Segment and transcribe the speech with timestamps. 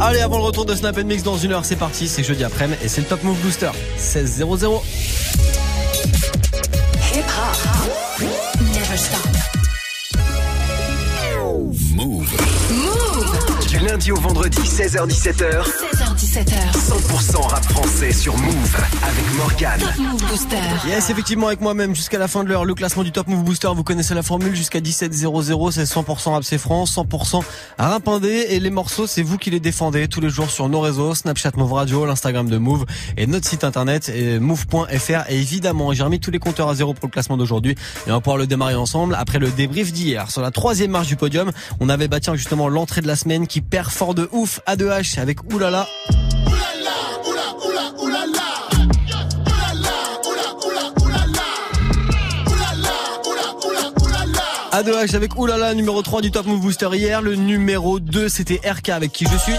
[0.00, 2.78] Allez, avant le retour de Snap Mix dans une heure, c'est parti, c'est jeudi après-midi
[2.82, 3.70] et c'est le Top Move Booster.
[3.96, 4.82] 16 0
[14.10, 15.62] lundi au vendredi, 16h17h.
[15.62, 16.72] 16h17h.
[16.72, 19.80] 100% rap français sur Move avec Morgan.
[19.80, 20.56] Top Move Booster.
[20.86, 23.68] Yes, effectivement, avec moi-même, jusqu'à la fin de l'heure, le classement du Top Move Booster,
[23.74, 27.42] vous connaissez la formule, jusqu'à 17.00, c'est 100% rap c'est France, 100%
[27.78, 30.80] rap indé, et les morceaux, c'est vous qui les défendez tous les jours sur nos
[30.80, 36.02] réseaux, Snapchat Move Radio, l'Instagram de Move, et notre site internet, move.fr, et évidemment, j'ai
[36.02, 37.72] remis tous les compteurs à zéro pour le classement d'aujourd'hui,
[38.06, 40.30] et on va pouvoir le démarrer ensemble après le débrief d'hier.
[40.30, 43.60] Sur la troisième marche du podium, on avait bâti justement l'entrée de la semaine qui
[43.60, 45.86] perd fort de ouf à 2H avec Oulala.
[54.72, 57.20] A2H avec Oulala, numéro 3 du Top Move Booster hier.
[57.20, 59.52] Le numéro 2, c'était RK avec qui je suis.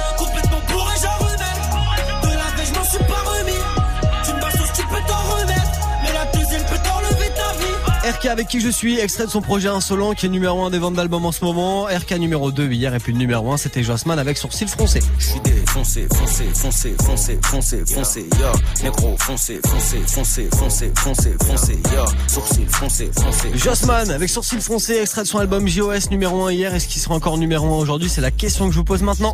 [8.21, 10.77] RK avec qui je suis, extrait de son projet Insolent qui est numéro 1 des
[10.77, 11.85] ventes d'albums en ce moment.
[11.85, 14.99] RK numéro 2 hier et puis le numéro 1 c'était Jossman avec Sourcil Froncé.
[15.17, 18.83] Je suis défoncé, foncé, foncé, foncé, foncé, foncé, yo.
[18.83, 22.05] Négro, foncé, foncé, foncé, foncé, foncé, foncé, yo.
[22.27, 23.49] Sourcil foncé, foncé.
[23.55, 26.75] Jossman avec Sourcil Foncé, extrait de son album JOS numéro 1 hier.
[26.75, 29.33] Est-ce qu'il sera encore numéro 1 aujourd'hui C'est la question que je vous pose maintenant.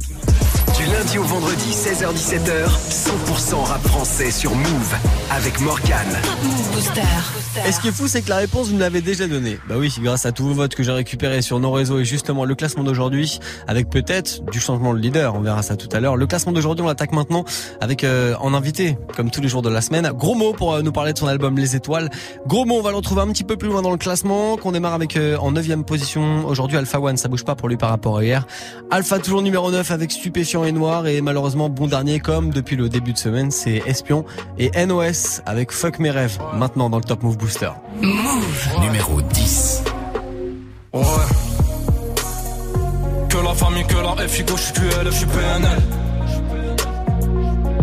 [0.78, 4.96] Du lundi au vendredi, 16h17h, 100% rap français sur Move
[5.32, 6.06] avec Morgan.
[6.22, 7.02] Top Move Booster.
[7.68, 9.58] Et ce qui est fou, c'est que la réponse, me déjà donnée.
[9.68, 12.46] Bah oui, grâce à tous vos votes que j'ai récupérés sur nos réseaux et justement
[12.46, 16.16] le classement d'aujourd'hui, avec peut-être du changement de leader, on verra ça tout à l'heure.
[16.16, 17.44] Le classement d'aujourd'hui, on l'attaque maintenant
[17.82, 20.82] avec euh, en invité, comme tous les jours de la semaine, Gros Mot pour euh,
[20.82, 22.10] nous parler de son album Les Étoiles.
[22.46, 24.72] Gros Mot, on va le retrouver un petit peu plus loin dans le classement, qu'on
[24.72, 27.90] démarre avec euh, en neuvième position aujourd'hui Alpha One, ça bouge pas pour lui par
[27.90, 28.46] rapport à hier.
[28.92, 32.90] Alpha toujours numéro 9 avec Stupéfiant et Noir et malheureusement bon dernier comme depuis le
[32.90, 34.26] début de semaine, c'est Espion
[34.60, 37.72] et NOS avec Fuck mes rêves maintenant dans le Top Move Booster.
[38.80, 39.84] Numéro 10.
[40.94, 41.02] Ouais.
[43.30, 45.82] Que la famille, que la FIGO, je suis QL, je PNL.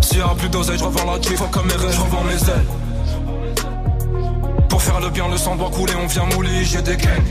[0.00, 2.66] S'il y a plus d'oseille, je revends la Jeep, comme mes rêves, je mes ailes.
[4.68, 7.30] Pour faire le bien, le sang doit couler, on vient mouler, j'ai des gangs.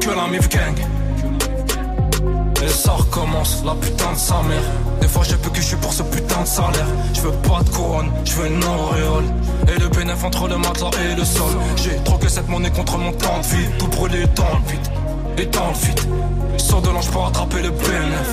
[0.00, 0.76] Que la MIF gang.
[2.62, 4.93] Et ça recommence, la putain de sa mère.
[5.04, 6.86] Des fois j'ai peu que je suis pour ce putain de salaire.
[7.12, 9.24] Je veux pas de couronne, je veux une auréole.
[9.68, 11.52] Et le bénéf entre le matelas et le sol.
[11.76, 13.68] J'ai troqué cette monnaie contre mon temps de vie.
[13.78, 14.88] Tout brûlé dans le vide,
[15.36, 16.00] et dans le vide.
[16.56, 18.30] Sors de l'ange pour attraper le bénéf.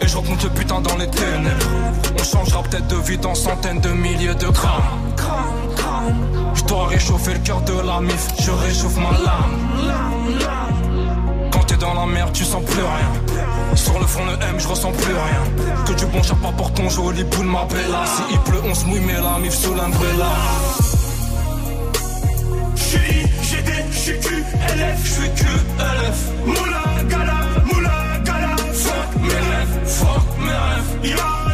[0.00, 1.66] Et je remonte le putain dans les ténèbres.
[2.20, 4.82] On changera peut-être de vie dans centaines de milliers de grammes.
[6.54, 10.75] Je dois réchauffer le cœur de la mif, je réchauffe ma lame.
[11.86, 13.76] Dans la merde, tu sens plus rien.
[13.76, 15.84] Sur le front de M, je ressens plus rien.
[15.86, 18.04] Que du bon chapeau pour ton joli boule ma bella.
[18.06, 20.32] Si il pleut, on se mouille, mais la mif sous l'umbrella.
[22.74, 26.18] J'suis IGD, j'suis QLF, j'suis QLF.
[26.44, 27.38] Moula gala,
[27.72, 28.56] moula gala.
[28.72, 31.16] Fuck mes rêves, fuck mes rêves.
[31.16, 31.45] Y'a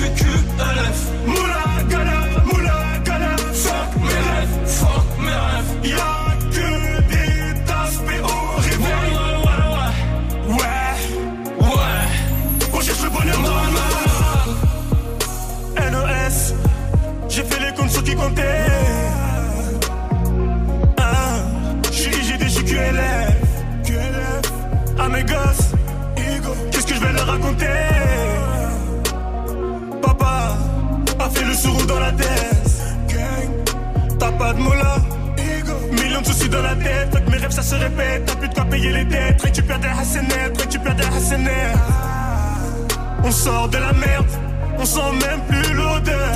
[0.00, 1.39] QLF, j'suis QLF.
[34.18, 34.96] T'as pas de mots là.
[35.92, 37.08] Millions de soucis dans la tête.
[37.12, 38.26] Fait que mes rêves ça se répète.
[38.26, 39.42] T'as plus de quoi payer les dettes.
[39.42, 41.78] Récupère des hassenettes, récupère des hassenettes.
[43.24, 44.26] On sort de la merde.
[44.78, 46.34] On sent même plus l'odeur.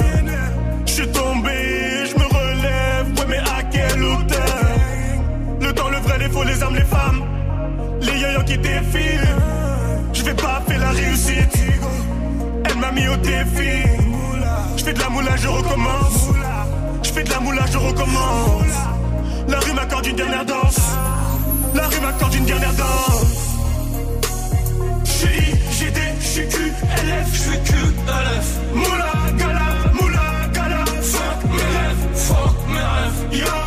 [0.86, 3.06] Je suis tombé, je me relève.
[3.18, 4.58] Ouais, mais à quelle hauteur?
[5.60, 7.22] Le temps, le vrai, les faux, les armes, les femmes.
[8.00, 9.36] Les yo qui défilent.
[10.12, 11.58] Je vais pas faire la réussite.
[12.64, 14.03] Elle m'a mis au défi.
[14.84, 16.28] Je fais de la moula, je recommence.
[17.02, 18.74] Je fais de la moula, je recommence.
[19.48, 20.78] La rue m'accorde une dernière danse.
[21.74, 23.24] La rue m'accorde une dernière danse.
[25.04, 25.52] J'suis
[25.86, 28.60] IGD, j'suis QLF, j'suis QLF.
[28.74, 30.84] Moula gala, moula gala.
[31.00, 33.40] Fuck mes rêves, fuck mes rêves.
[33.40, 33.63] Y'a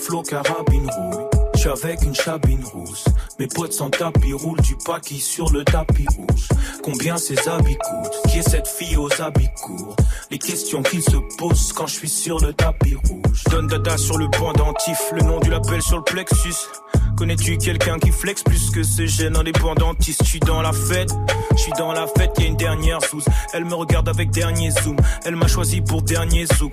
[0.00, 1.24] Flow carabine rouille.
[1.54, 3.04] Je suis avec une chabine rousse.
[3.38, 6.48] Mes potes sans tapis roulent du paquis sur le tapis rouge.
[6.82, 8.30] Combien ces habits coûtent?
[8.30, 9.96] Qui est cette fille aux habits courts?
[10.30, 13.44] Les questions qu'ils se posent quand je suis sur le tapis rouge.
[13.50, 16.54] Donne dada sur le pendentif, le nom du label sur le plexus.
[17.16, 20.22] Connais-tu quelqu'un qui flex plus que ce gène indépendantiste?
[20.24, 21.10] Je suis dans la fête,
[21.50, 23.22] je suis dans la fête, y a une dernière sous.
[23.52, 24.96] Elle me regarde avec dernier zoom,
[25.26, 26.72] elle m'a choisi pour dernier zouk.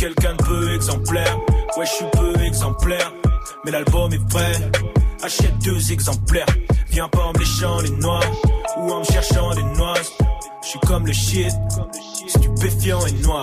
[0.00, 1.38] Quelqu'un de peu exemplaire.
[1.76, 3.12] Ouais, je suis peu exemplaire.
[3.66, 4.54] Mais l'album est prêt.
[5.22, 6.46] Achète deux exemplaires.
[6.88, 8.20] Viens pas en me léchant les noix
[8.78, 9.92] ou en me cherchant des noix.
[10.62, 11.52] Je suis comme le shit,
[12.26, 13.42] stupéfiant et noir.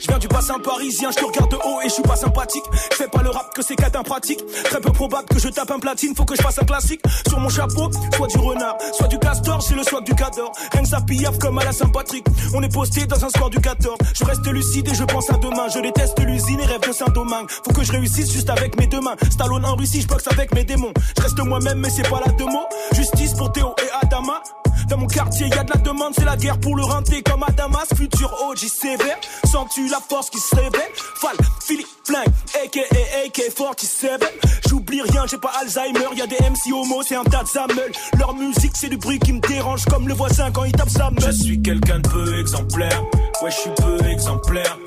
[0.00, 2.64] Je viens du bassin parisien, je te regarde de haut et je suis pas sympathique.
[2.90, 4.40] Je fais pas le rap que c'est cadin pratique.
[4.64, 7.02] Très peu probable que je tape un platine, faut que je fasse un classique.
[7.28, 10.52] Sur mon chapeau, soit du renard, soit du castor, j'ai le swag du cador.
[10.72, 12.24] Rien que ça piaffe comme à la Saint-Patrick.
[12.54, 13.98] On est posté dans un score du 14.
[14.14, 15.68] Je reste lucide et je pense à demain.
[15.68, 17.50] Je déteste l'usine et rêve de Saint-Domingue.
[17.50, 19.16] Faut que je réussisse juste avec mes deux mains.
[19.30, 20.94] Stallone en Russie, je boxe avec mes démons.
[21.18, 22.60] Je reste moi-même, mais c'est pas la demo.
[22.94, 24.42] Justice pour Théo et Adama.
[24.88, 27.44] Dans mon quartier, y a de la demande, c'est la guerre pour le rinté comme
[27.44, 27.86] à Damas.
[27.94, 32.28] Futur OG sévère, sens-tu la force qui se révèle Fall, Philippe Flingue,
[32.64, 32.80] aka
[33.24, 34.22] AK-47.
[34.68, 38.18] J'oublie rien, j'ai pas Alzheimer, y a des MC homo, c'est un tas de.
[38.18, 41.10] Leur musique, c'est du bruit qui me dérange comme le voisin quand il tape sa
[41.10, 41.22] meule.
[41.26, 43.02] Je suis quelqu'un de peu exemplaire,
[43.42, 44.78] ouais, je suis peu exemplaire.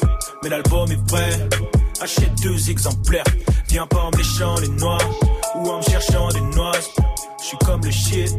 [0.41, 1.49] Mais l'album est prêt,
[2.01, 3.23] achète deux exemplaires.
[3.69, 4.97] Viens pas en me léchant les noix
[5.55, 6.71] ou en me cherchant des noix.
[7.39, 8.29] Je suis comme le shit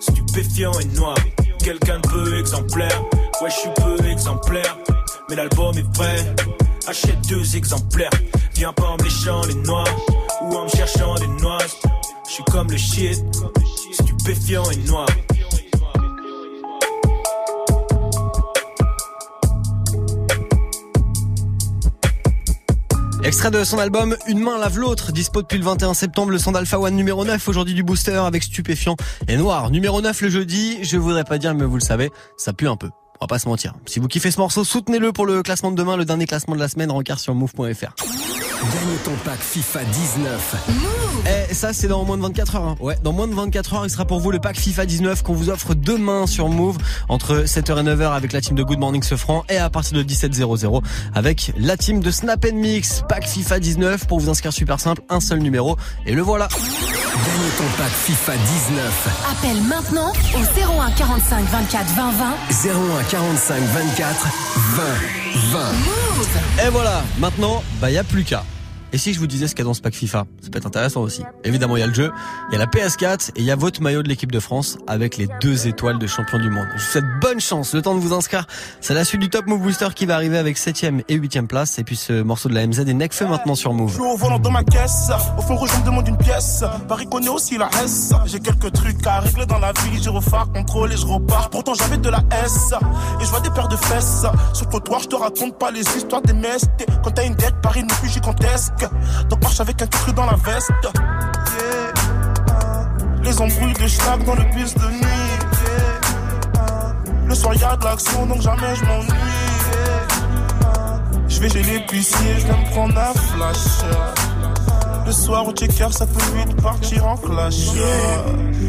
[0.00, 1.16] stupéfiant et noir.
[1.64, 3.02] Quelqu'un de peu exemplaire,
[3.42, 4.76] ouais, je suis peu exemplaire.
[5.28, 6.34] Mais l'album est prêt,
[6.86, 8.10] achète deux exemplaires.
[8.54, 9.84] Viens pas en me léchant les noix
[10.42, 11.58] ou en me cherchant des noix.
[12.26, 13.22] Je suis comme le shit,
[13.92, 15.06] stupéfiant et noir.
[23.24, 26.52] Extrait de son album Une main lave l'autre, dispo depuis le 21 septembre, le son
[26.52, 28.96] d'Alpha One numéro 9, aujourd'hui du booster avec Stupéfiant
[29.28, 29.70] et Noir.
[29.70, 32.76] Numéro 9 le jeudi, je voudrais pas dire mais vous le savez, ça pue un
[32.76, 32.88] peu.
[33.20, 33.74] On va pas se mentir.
[33.86, 36.60] Si vous kiffez ce morceau, soutenez-le pour le classement de demain, le dernier classement de
[36.60, 37.94] la semaine, rencard sur move.fr.
[38.60, 40.56] Gagne ton pack FIFA 19.
[41.50, 42.62] Et ça, c'est dans moins de 24 heures.
[42.64, 42.76] hein.
[42.80, 45.32] Ouais, dans moins de 24 heures, il sera pour vous le pack FIFA 19 qu'on
[45.34, 46.76] vous offre demain sur Move
[47.08, 50.02] entre 7h et 9h avec la team de Good Morning Sofran et à partir de
[50.02, 50.82] 17h00
[51.14, 53.02] avec la team de Snap Mix.
[53.08, 55.76] Pack FIFA 19 pour vous inscrire super simple, un seul numéro
[56.06, 56.48] et le voilà.
[56.48, 59.08] Gagne ton pack FIFA 19.
[59.30, 62.26] Appelle maintenant au 01 45 24 20 20.
[63.00, 64.26] 01 45 24
[64.76, 64.84] 20
[65.52, 66.66] 20.
[66.66, 68.44] Et voilà, maintenant, bah y a plus qu'à.
[68.92, 70.58] Et si je vous disais ce qu'il y a dans ce pack FIFA Ça peut
[70.58, 71.22] être intéressant aussi.
[71.44, 72.10] Évidemment, il y a le jeu,
[72.48, 74.78] il y a la PS4 et il y a votre maillot de l'équipe de France
[74.86, 76.66] avec les deux étoiles de champion du monde.
[76.76, 78.46] Je vous souhaite bonne chance, le temps de vous inscrire.
[78.80, 81.78] C'est la suite du Top Move Booster qui va arriver avec 7ème et 8ème place.
[81.78, 83.92] Et puis ce morceau de la MZ et Necfeu maintenant sur Je Move.
[83.92, 85.10] suis au volant dans ma caisse.
[85.36, 86.64] Au fond je me demande une pièce.
[86.88, 88.12] Paris connaît aussi la S.
[88.26, 90.02] J'ai quelques trucs à régler dans la vie.
[90.02, 91.50] Je refais contrôle et je repars.
[91.50, 92.72] Pourtant, j'avais de la S.
[93.20, 94.24] Et je vois des paires de fesses.
[94.54, 96.64] Sur le trottoir, je te raconte pas les histoires des messes.
[97.02, 98.72] Quand t'as une dette, Paris n'est plus gigantesque.
[99.28, 100.70] Donc marche avec un truc dans la veste.
[100.82, 101.92] Yeah.
[103.22, 105.00] Les embrouilles de schlag dans le bus de nuit.
[105.02, 106.94] Yeah.
[107.26, 109.08] Le soir, y a de l'action, donc jamais je m'ennuie.
[109.08, 111.02] Yeah.
[111.28, 113.84] Je vais chez l'épicier, je vais me prendre un flash.
[115.06, 117.54] Le soir au checker, ça peut vite partir en clash.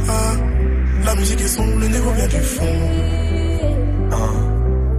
[0.08, 0.14] Ah,
[1.06, 2.66] La musique est sombre, le négo vient du fond.
[4.12, 4.16] Ah,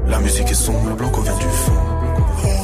[0.09, 2.00] La musique est sombre, le blanco vient du fond.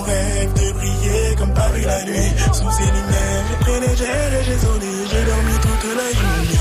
[0.07, 2.33] On rêve de briller comme Paris la nuit.
[2.53, 4.87] Sous ses lumières, j'ai pris les gels et j'ai zoné.
[5.11, 6.59] J'ai dormi toute la journée.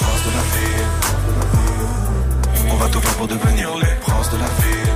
[0.00, 0.88] Prince de la ville.
[2.72, 4.92] On va tout faire pour devenir les princes de la ville.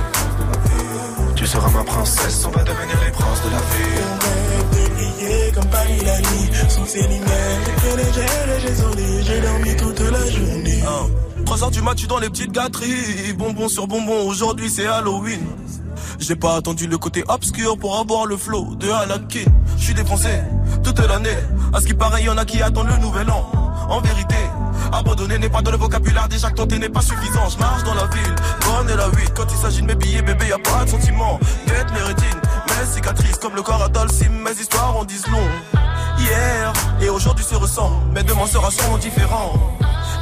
[1.35, 4.03] Tu seras ma princesse, on va devenir les princes de la ville.
[4.11, 6.49] On rêve de briller comme Paris la nuit.
[6.69, 9.23] Sous ses lumières, j'ai pris les gels et j'ai zoné.
[9.23, 10.83] J'ai dormi toute la journée.
[11.45, 13.33] 3 heures du mat, tu dans les petites gâteries.
[13.37, 15.39] Bonbon sur bonbon, aujourd'hui c'est Halloween.
[16.19, 19.45] J'ai pas attendu le côté obscur pour avoir le flow de Anakin.
[19.77, 20.29] Je suis défoncé
[20.83, 21.37] toute l'année.
[21.73, 23.49] À ce qui paraît, y en a qui attendent le nouvel an.
[23.89, 24.35] En vérité,
[24.91, 26.27] abandonner n'est pas dans le vocabulaire.
[26.27, 27.49] Déjà que tenter n'est pas suffisant.
[27.49, 29.33] Je marche dans la ville, bonne et la 8.
[29.35, 31.39] Quand il s'agit de mes billets, bébé, y a pas de sentiment.
[31.67, 34.31] Guette mes rétines, mes cicatrices comme le corps à Dalsim.
[34.43, 35.49] Mes histoires en disent long.
[36.17, 39.53] Hier et aujourd'hui se ressemblent, mais demain sera sûrement différent.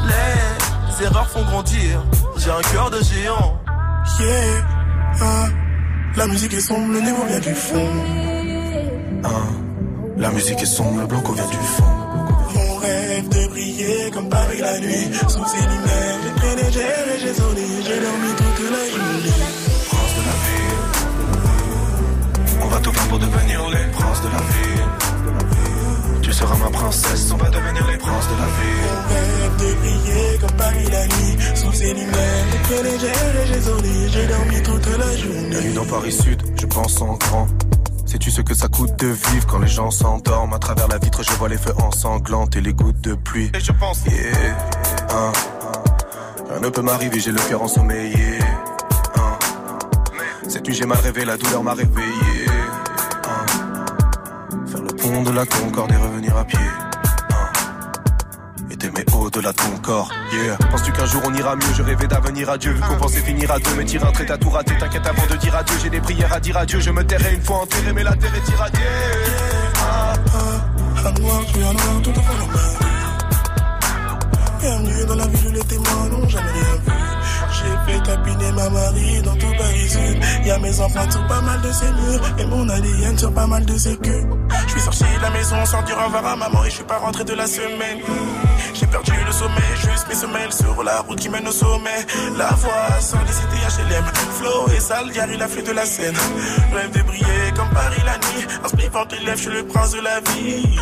[0.08, 2.04] Les erreurs font grandir,
[2.38, 3.60] j'ai un cœur de géant.
[4.20, 4.66] Yeah,
[5.22, 5.48] ah,
[6.16, 7.90] la musique est sombre, le niveau vient du fond.
[9.24, 9.30] Ah,
[10.18, 11.84] la musique est sombre, le blanco vient du fond.
[12.56, 17.20] Mon rêve de briller comme Paris la nuit, sous ses lumières, j'ai pris légère et
[17.20, 19.34] j'ai sonné, j'ai dormi toute la journée.
[19.90, 20.82] Prince de la ville,
[22.62, 25.13] on va tout faire pour devenir les princes de la ville.
[26.34, 28.90] Tu seras ma princesse, on va devenir les princes de la ville.
[29.08, 33.48] Mon rêve de briller comme Paris la nuit, sous ses lumières, j'ai pris légère et
[33.54, 35.50] j'ai sonné, j'ai dormi toute la journée.
[35.52, 37.48] Bienvenue dans Paris Sud, je pense en grand.
[38.08, 40.56] Sais-tu ce que ça coûte de vivre quand les gens s'endorment?
[40.56, 43.52] À travers la vitre, je vois les feux ensanglantes et les gouttes de pluie.
[43.54, 44.58] Et je pense, yeah,
[45.12, 45.32] hein,
[46.50, 48.40] rien ne peut m'arriver, j'ai le cœur ensommeillé.
[49.18, 49.38] Hein.
[50.48, 52.63] Cette nuit, j'ai mal rêvé, la douleur m'a réveillé.
[55.22, 56.58] De la Concorde et revenir à pied.
[56.60, 56.90] hein.
[58.72, 60.56] Et t'aimer au-delà de ton corps, yeah.
[60.72, 61.74] Penses-tu qu'un jour on ira mieux?
[61.78, 63.70] Je rêvais d'avenir à Dieu, qu'on pensait finir à deux.
[63.78, 65.76] Mais tire un trait, t'as tout raté, t'inquiète avant de dire adieu.
[65.84, 68.34] J'ai des prières à dire adieu, je me tairai une fois enterré, mais la terre
[68.34, 68.82] est irradiée.
[69.78, 72.60] Ah, ah, à noir, je suis à noir, tout au fond de ma
[74.62, 77.03] Bienvenue dans la ville où les témoins n'ont jamais rien vu.
[77.52, 80.46] J'ai fait tapiner ma Marie dans tout Paris Sud.
[80.46, 83.66] Y'a mes empreintes sur pas mal de ces murs et mon ADN sur pas mal
[83.66, 84.28] de ces queues.
[84.68, 86.84] Je suis sorti de la maison sans dire au revoir à maman et je suis
[86.84, 88.00] pas rentré de la semaine.
[88.74, 92.06] J'ai perdu le sommet, juste mes semelles sur la route qui mène au sommet.
[92.38, 92.90] La voix
[93.26, 94.06] des cités HLM.
[94.40, 96.16] Flow et sale, Gary la flûte de la scène.
[96.74, 98.48] Rêve de briller comme Paris la nuit.
[98.64, 100.80] En spliffant tes lèvres, je suis le prince de la vie.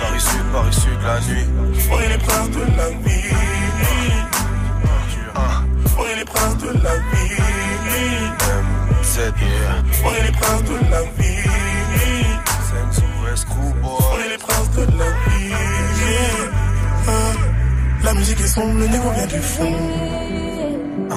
[0.00, 1.46] Paris Sud, Paris Sud, la nuit.
[1.90, 3.29] On est les princes de la vie.
[6.20, 7.36] On les princes de la vie.
[10.04, 11.44] On est les princes de la vie.
[13.82, 15.54] On est les princes de la vie.
[18.04, 19.72] La musique est sombre, le niveau vient du fond.
[21.10, 21.14] Ah,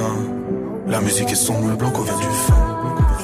[0.88, 2.54] La musique est sombre, le blanco vient du fond.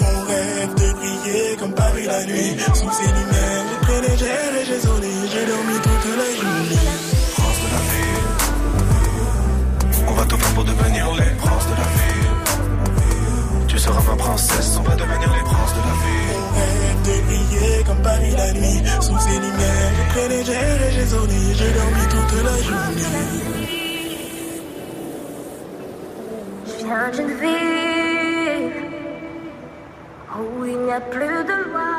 [0.01, 2.57] Mon rêve de briller comme Paris la nuit.
[2.73, 4.79] Sous ses lumières, pris légère et j'ai.
[5.31, 7.08] J'ai dormi toute la journée.
[10.59, 12.31] Pour devenir les princes de la ville.
[13.69, 18.01] Tu seras ma princesse, on va devenir les princes de la rêve de briller comme
[18.01, 18.81] Paris la nuit.
[18.99, 21.39] Sous ses lumières, j'ai pris légère et j'ai sonné.
[21.59, 23.15] J'ai dormi toute la journée.
[26.67, 28.71] Je viens d'une ville
[30.39, 31.91] où il n'y a plus de loi,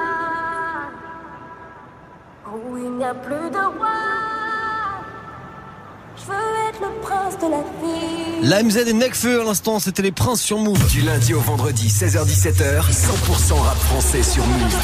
[2.52, 4.39] où il n'y a plus de roi.
[8.42, 10.90] La MZ et Necfeu à l'instant, c'était les princes sur Move.
[10.90, 14.74] Du lundi au vendredi, 16h17h, 100% rap français sur Move.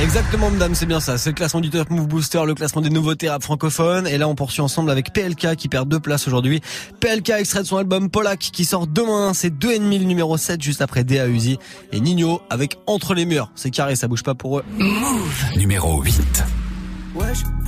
[0.00, 1.18] Exactement, madame, c'est bien ça.
[1.18, 4.06] C'est le classement du Top Move Booster, le classement des nouveautés rap francophones.
[4.06, 6.60] Et là, on poursuit ensemble avec PLK qui perd deux places aujourd'hui.
[7.00, 9.34] PLK extrait de son album Polak qui sort demain.
[9.34, 11.58] C'est 2,5 le numéro 7 juste après DA Uzi.
[11.92, 13.50] Et Nino avec Entre les murs.
[13.54, 14.64] C'est carré, ça bouge pas pour eux.
[15.56, 16.44] Numéro 8.
[17.14, 17.38] Wesh,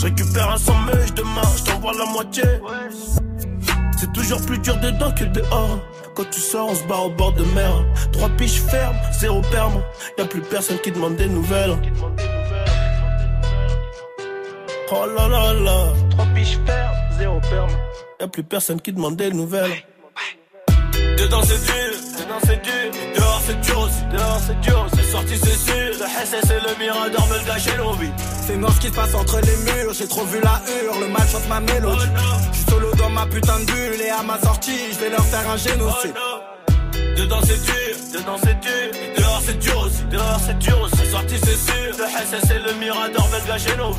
[0.00, 2.42] Je récupère un sandwich demain, je t'envoie la moitié.
[3.98, 5.78] C'est toujours plus dur dedans que dehors.
[6.14, 7.84] Quand tu sors, on se barre au bord de mer.
[8.10, 9.82] Trois piches fermes, zéro perme.
[10.16, 11.76] Y'a plus personne qui demande des nouvelles.
[14.90, 15.92] Oh là là là.
[16.08, 17.70] Trois piches fermes, zéro perme.
[18.20, 19.84] Y'a plus personne qui demande des nouvelles.
[21.18, 22.90] Dedans c'est dur, dedans c'est dur.
[23.16, 24.86] Dehors c'est dur aussi, dehors c'est dur.
[24.94, 25.90] C'est sorti c'est sûr.
[25.98, 28.10] Le SS et le Mirador me le gâchaient l'envie.
[28.46, 31.08] C'est noir ce qui se passe entre les murs, j'ai trop vu la hurle, le
[31.08, 32.06] mal chante ma mélodie.
[32.52, 35.24] Je suis solo dans ma putain de bulle et à ma sortie, je vais leur
[35.24, 36.14] faire un génocide.
[37.16, 38.90] Dedans c'est dur, dedans c'est dur.
[39.18, 41.10] Dehors c'est dur aussi, dehors c'est dur aussi.
[41.10, 41.90] Sorti c'est sûr.
[41.98, 43.98] Le SS et le Mirador me le gâchaient l'envie.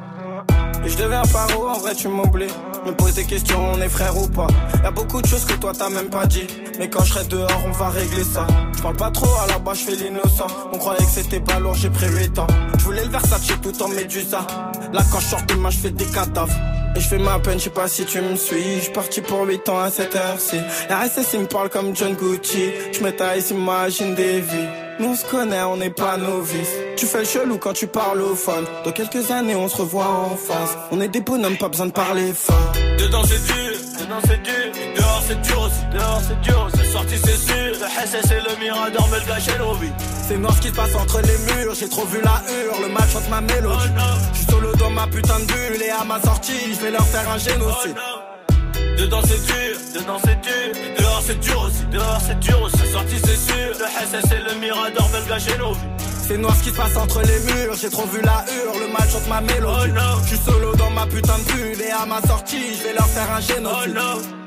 [0.83, 2.47] Et je deviens paro, en vrai tu m'oublies.
[2.85, 4.47] Me pose des questions, on est frère ou pas.
[4.83, 6.47] Y a beaucoup de choses que toi t'as même pas dit.
[6.79, 8.47] Mais quand je serai dehors, on va régler ça.
[8.75, 10.47] Je parle pas trop, à la bas je fais l'innocent.
[10.73, 12.47] On croyait que c'était pas lourd, j'ai pris 8 ans.
[12.79, 14.47] Je voulais le Versace tout en médusa.
[14.91, 16.53] Là quand je sors de je fais des cadavres.
[16.95, 18.81] Et je fais ma peine, je sais pas si tu me suis.
[18.81, 20.57] Je parti pour 8 ans à cette heure-ci.
[20.89, 22.71] RSS, il me parle comme John Gucci.
[22.91, 24.80] Je me taille, imagine des vies.
[24.99, 26.75] Nous on se connaît, on n'est pas novices.
[26.97, 28.61] Tu fais le chelou quand tu parles au fun.
[28.85, 30.77] Dans quelques années, on se revoit en face.
[30.91, 32.73] On est des bonhommes, pas besoin de parler fort.
[32.99, 34.71] Dedans c'est dur, dedans c'est dur.
[34.95, 36.67] Dehors c'est dur aussi, dehors c'est dur.
[36.75, 37.71] C'est sorti, c'est sûr.
[37.81, 39.49] Le SS et le Mirador me le gâchent.
[40.27, 41.73] C'est noir ce qui se passe entre les murs.
[41.73, 43.89] J'ai trop vu la hurle, le mal chante ma mélodie.
[43.97, 44.01] Oh
[44.33, 47.05] je suis solo dans ma putain de bulle et à ma sortie, je vais leur
[47.07, 47.95] faire un génocide.
[47.97, 48.19] Oh
[48.97, 50.81] dedans c'est dur, dedans c'est dur.
[50.97, 52.77] Dehors c'est dur aussi, dehors c'est dur aussi.
[52.77, 53.73] C'est sorti, c'est sûr.
[53.79, 55.79] Le SS et le Mirador gâchent nos vies.
[56.27, 58.93] C'est noir ce qui se passe entre les murs, j'ai trop vu la hurle, le
[58.93, 59.91] mal chante ma mélodie.
[59.97, 62.93] Oh je suis solo dans ma putain de bulle et à ma sortie, je vais
[62.93, 63.75] leur faire un génocide.
[63.83, 64.40] Oh numéro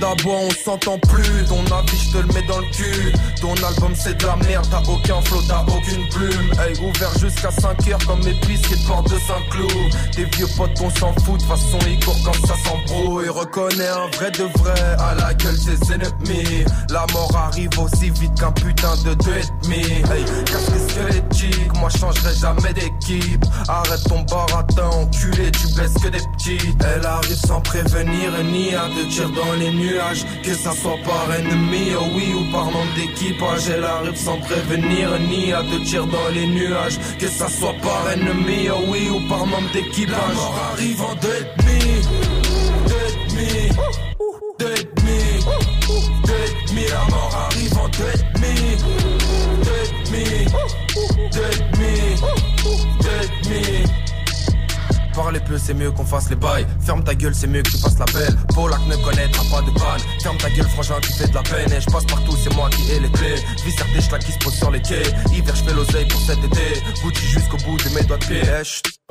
[0.00, 1.44] bois, on s'entend plus.
[1.48, 3.12] Ton avis, je te le mets dans le cul.
[3.40, 6.52] Ton album, c'est de la merde, t'as aucun flow, t'as aucune plume.
[6.60, 9.94] Hey, ouvert jusqu'à 5 heures comme mes qui porte de Saint-Cloud.
[10.12, 13.28] Tes vieux potes, on s'en fout, de façon, ils courent quand ça s'embrouille.
[13.28, 16.64] Reconnais un vrai de vrai à la gueule des ennemis.
[16.90, 19.84] La mort arrive aussi vite qu'un putain de deux et demi.
[19.84, 23.44] Hey, casse squelettique, moi je changerai jamais d'équipe.
[23.68, 26.76] Arrête ton baratin, enculé, tu blesses que des petits.
[26.94, 29.70] Elle arrive sans prévenir, ni à te tirer dans les
[30.42, 35.18] Que ça soit par ennemi, oh oui, ou par nombre d'équipage Elle arrive sans prévenir,
[35.28, 36.98] ni à te tirer dans les nuages.
[37.18, 40.14] Que ça soit par ennemi, oh oui, ou par nombre d'équipage.
[40.28, 42.02] La mort arrive en deux et demi
[42.86, 43.70] Deux et demi
[44.58, 44.74] Deux
[46.90, 48.56] La mort arrive en deux et demi
[51.32, 51.69] Deux et
[55.22, 56.66] Parler peu, c'est mieux qu'on fasse les bails.
[56.80, 58.34] Ferme ta gueule, c'est mieux que tu fasses la belle.
[58.54, 60.00] Polak ne connaîtra pas de panne.
[60.22, 61.70] Ferme ta gueule, frangin, tu fais de la peine.
[61.70, 63.34] Et je passe partout, c'est moi qui ai les clés.
[63.62, 65.02] Vis des qui se pose sur les quais.
[65.30, 66.82] Hiver, je fais l'oseille pour cet été.
[67.04, 68.42] Gucci jusqu'au bout de mes doigts de pied.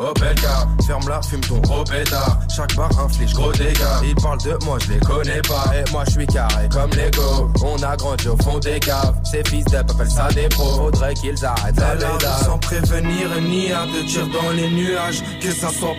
[0.01, 2.39] Oh Belka, ferme-la, fume ton gros pétard.
[2.55, 3.83] Chaque bar inflige gros dégâts.
[4.05, 5.73] Ils parlent de moi, je les connais pas.
[5.75, 7.51] Et moi, je suis carré comme Lego.
[7.65, 9.19] On a grandi au fond des caves.
[9.29, 10.75] Ces fils d'ep appellent ça des pros.
[10.75, 12.37] Faudrait qu'ils arrêtent la.
[12.45, 15.21] Sans prévenir ni à de tir dans les nuages.
[15.41, 15.98] Que ça soit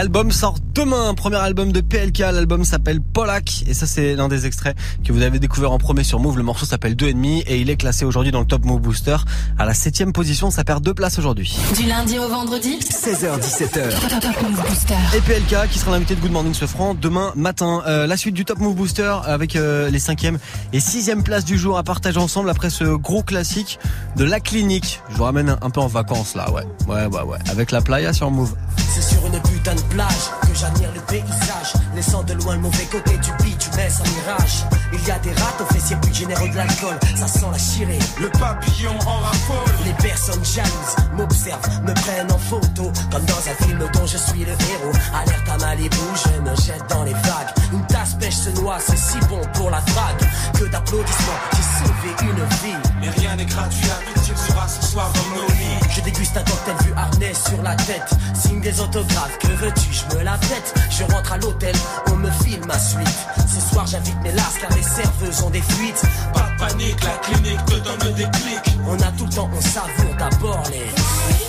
[0.00, 4.46] L'album sort demain, premier album de PLK, l'album s'appelle Polak et ça c'est l'un des
[4.46, 7.68] extraits que vous avez découvert en premier sur Move, le morceau s'appelle 2,5 et il
[7.68, 9.18] est classé aujourd'hui dans le Top Move Booster
[9.58, 11.54] à la septième position, ça perd deux places aujourd'hui.
[11.76, 16.32] Du lundi au vendredi 16h17h Top Move Booster Et PLK qui sera l'invité de Good
[16.32, 17.82] Morning ce franc demain matin.
[17.86, 20.38] Euh, la suite du Top Move Booster avec euh, les cinquième
[20.72, 23.78] et sixième places du jour à partager ensemble après ce gros classique
[24.16, 25.02] de la clinique.
[25.10, 26.64] Je vous ramène un peu en vacances là, ouais.
[26.88, 27.38] Ouais, ouais, ouais.
[27.50, 28.54] Avec la playa sur Move.
[28.92, 31.74] C'est sur une putain de plage que j'admire le paysage.
[31.94, 33.30] Laissant de loin le mauvais côté du
[33.76, 34.64] laisses un mirage.
[34.92, 36.98] Il y a des rats au fessier plus généreux de l'alcool.
[37.16, 37.98] Ça sent la chirée.
[38.20, 39.74] Le papillon en raffole.
[39.84, 42.90] Les personnes jalouses m'observent, me prennent en photo.
[43.10, 44.92] Comme dans un film dont je suis le héros.
[45.14, 47.52] Alerte à Malibu, je me jette dans les vagues.
[47.72, 51.40] Une tasse pêche se tournoi, c'est si bon pour la drague que d'applaudissements.
[51.52, 52.90] J'ai sauvé une vie.
[53.00, 55.90] Mais rien n'est gratuit, victime sera ce soir dans nos lits.
[55.90, 58.10] Je déguste un cocktail vu harnais sur la tête.
[58.34, 60.74] Signe des autographes, que veux-tu, je me la pète.
[60.90, 61.74] Je rentre à l'hôtel,
[62.10, 63.08] on me filme ma suite.
[63.46, 66.02] Ce soir j'invite mes lasses car les serveuses ont des fuites.
[66.32, 68.76] Pas de panique, la clinique te donne des clics.
[68.86, 71.39] On a tout le temps, on savoure d'abord les.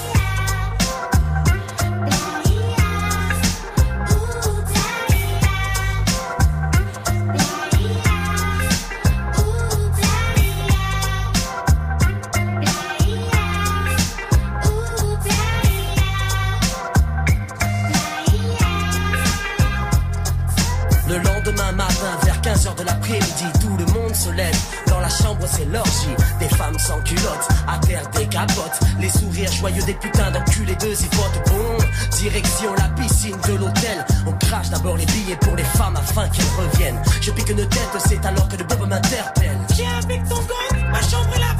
[22.61, 24.55] 3h de l'après-midi, tout le monde se lève.
[24.87, 26.15] Dans la chambre, c'est l'orgie.
[26.39, 28.79] Des femmes sans culottes, à terre des capotes.
[28.99, 31.77] Les sourires joyeux des putains d'enculés, deux y bon.
[32.17, 34.05] Direction la piscine de l'hôtel.
[34.27, 37.01] On crache d'abord les billets pour les femmes afin qu'elles reviennent.
[37.21, 39.57] Je pique une tête, c'est alors que le bob m'interpelle.
[39.71, 41.50] Viens avec ton gang, ma chambre est là.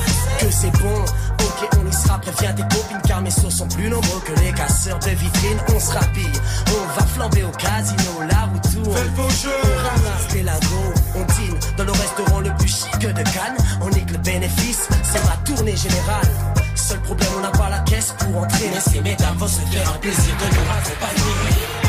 [0.42, 2.18] Que c'est bon, ok, on y sera.
[2.18, 5.60] Préviens tes copines car mes sauts sont plus nombreux que les casseurs de vitrines.
[5.76, 6.32] On se rhabille,
[6.68, 8.98] on va flamber au casino, la route tourne.
[8.98, 9.52] Fais le beau jeu.
[9.64, 13.58] On ramasse les lingots, on dîne dans le restaurant le plus chic de Cannes.
[13.82, 16.30] On nique le bénéfice, c'est ma tournée générale.
[16.74, 18.72] Seul problème, on n'a pas la caisse pour entrer.
[18.74, 21.81] Mais ces mesdames vont se faire un plaisir de nous accompagner.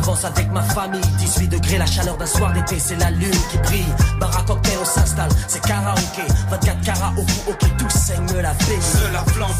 [0.00, 1.00] J'avance avec ma famille.
[1.18, 3.94] 18 degrés, la chaleur d'un soir d'été, c'est la lune qui brille.
[4.18, 6.22] Bar à cocktail, on s'installe, c'est karaoké.
[6.50, 8.80] 24 carats au cou, ok, tout saigne la baie.
[8.80, 9.50] Se la flambe.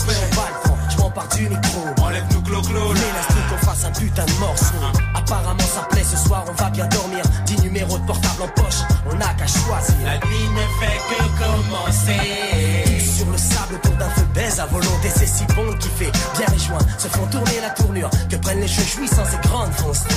[0.90, 1.81] Je je m'empare du micro.
[2.03, 2.92] Enlève-nous clo-clo.
[2.92, 4.74] Mais laisse-nous qu'on fasse un putain de morceau.
[5.14, 7.22] Apparemment ça plaît, ce soir on va bien dormir.
[7.46, 9.96] 10 numéros de portable en poche, on n'a qu'à choisir.
[10.05, 13.00] La nuit ne fait que commencer.
[13.00, 16.11] Sur le sable autour d'un feu baise à volonté C'est si bon qui fait.
[16.37, 18.11] Bien les joints Se font tourner la tournure.
[18.29, 20.09] Que prennent les cheveux jouissants ces grandes foncées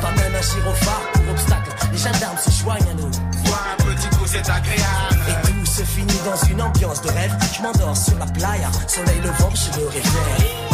[0.00, 1.70] Pas même un gyrophare pour obstacle.
[1.92, 3.10] Les gendarmes se joignent à nous
[4.32, 5.24] C'est agréable.
[5.28, 9.20] Et tout se finit dans une ambiance de rêve Je m'endors sur la playa Soleil
[9.22, 10.69] levant, je me réveille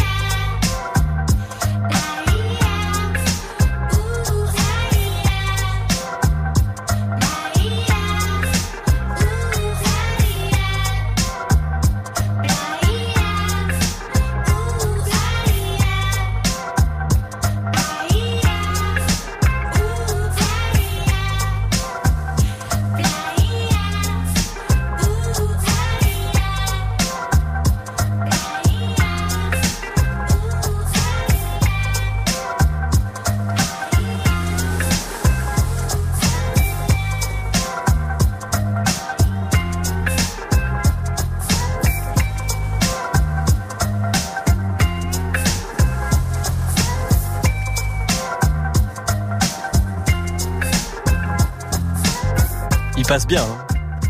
[53.16, 53.40] passe bien.
[53.44, 53.65] hein.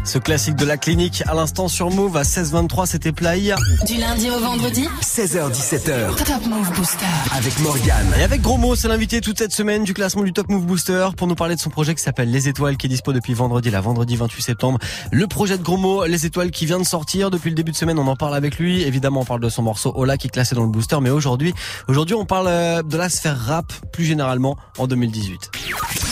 [0.07, 3.57] Ce classique de la clinique à l'instant sur Move à 16h23, c'était Playa.
[3.89, 7.05] Du lundi au vendredi 16h17h Top Move Booster.
[7.37, 8.07] avec Morgane.
[8.17, 11.09] Et avec Gros Mot, c'est l'invité toute cette semaine du classement du Top Move Booster
[11.17, 13.69] pour nous parler de son projet qui s'appelle Les Étoiles qui est dispo depuis vendredi,
[13.71, 14.79] la vendredi 28 septembre.
[15.11, 17.77] Le projet de Gros Mot, Les Étoiles qui vient de sortir depuis le début de
[17.77, 18.83] semaine, on en parle avec lui.
[18.85, 21.53] Évidemment, on parle de son morceau Ola qui est classé dans le booster, mais aujourd'hui,
[21.89, 25.51] aujourd'hui, on parle euh, de la sphère rap plus généralement en 2018.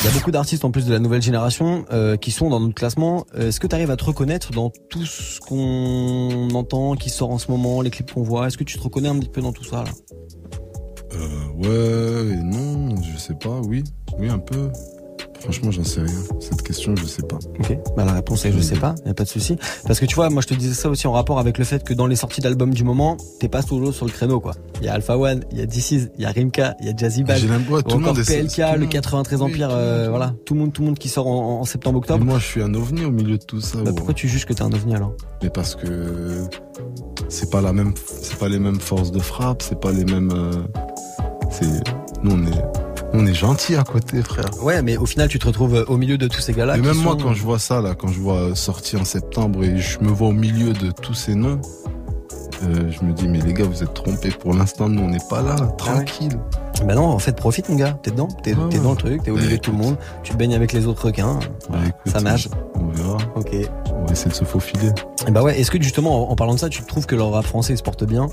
[0.03, 2.61] Il y a beaucoup d'artistes en plus de la nouvelle génération euh, qui sont dans
[2.61, 3.25] notre classement.
[3.39, 7.31] Euh, Est-ce que tu arrives à te reconnaître dans tout ce qu'on entend, qui sort
[7.31, 9.43] en ce moment, les clips qu'on voit Est-ce que tu te reconnais un petit peu
[9.43, 9.91] dans tout ça là?
[11.13, 13.85] Euh, ouais, non, je sais pas, oui.
[14.19, 14.71] Oui, un peu.
[15.45, 16.15] Franchement, j'en sais rien.
[16.41, 17.37] Cette question, je sais pas.
[17.61, 17.79] Ok.
[17.97, 19.57] Bah la réponse est je sais pas, y a pas de souci.
[19.87, 21.85] Parce que tu vois, moi je te disais ça aussi en rapport avec le fait
[21.85, 24.55] que dans les sorties d'albums du moment, t'es pas toujours sur le créneau quoi.
[24.81, 26.89] Il y a Alpha One, il y a DC's, il y a Rimka, il y
[26.89, 27.27] a Jazzy ou
[27.83, 30.35] tout encore PLK, tout le le monde- 93 oui, Empire, tout le monde, euh, voilà,
[30.47, 32.25] tout le monde, tout le monde qui sort en, en septembre Mais octobre.
[32.25, 33.79] moi, je suis un ovni au milieu de tout ça.
[33.85, 35.13] Bah, pourquoi tu juges que t'es un ovni alors?
[35.43, 36.45] Mais parce que
[37.29, 40.31] c'est pas la même, c'est pas les mêmes forces de frappe, c'est pas les mêmes.
[40.33, 40.53] euh,
[41.51, 41.67] c'est
[42.23, 42.63] nous on est,
[43.15, 44.47] on est gentil à côté, frère.
[44.63, 46.77] Ouais, mais au final tu te retrouves euh, au milieu de tous ces gars-là.
[46.77, 49.63] Et même moi, quand je vois ça là, quand je vois euh, sorti en septembre
[49.65, 51.61] et je me vois au milieu de tous ces noms,
[52.65, 54.31] euh, je me dis mais les gars, vous êtes trompés.
[54.31, 56.39] Pour l'instant, nous on n'est pas là, tranquille.
[56.87, 58.79] Bah non, en fait, profite mon gars, t'es dedans, t'es Ouais, ouais.
[58.81, 60.73] dans le truc, t'es au Bah, milieu de tout le monde, tu te baignes avec
[60.73, 61.39] les autres requins,
[61.87, 62.49] écoute, ça nage.
[62.75, 63.17] On verra.
[63.37, 63.55] Ok.
[63.95, 64.91] On va essayer de se faufiler.
[65.27, 67.23] Et bah ouais, est-ce que justement, en en parlant de ça, tu trouves que le
[67.23, 68.27] rap français se porte bien?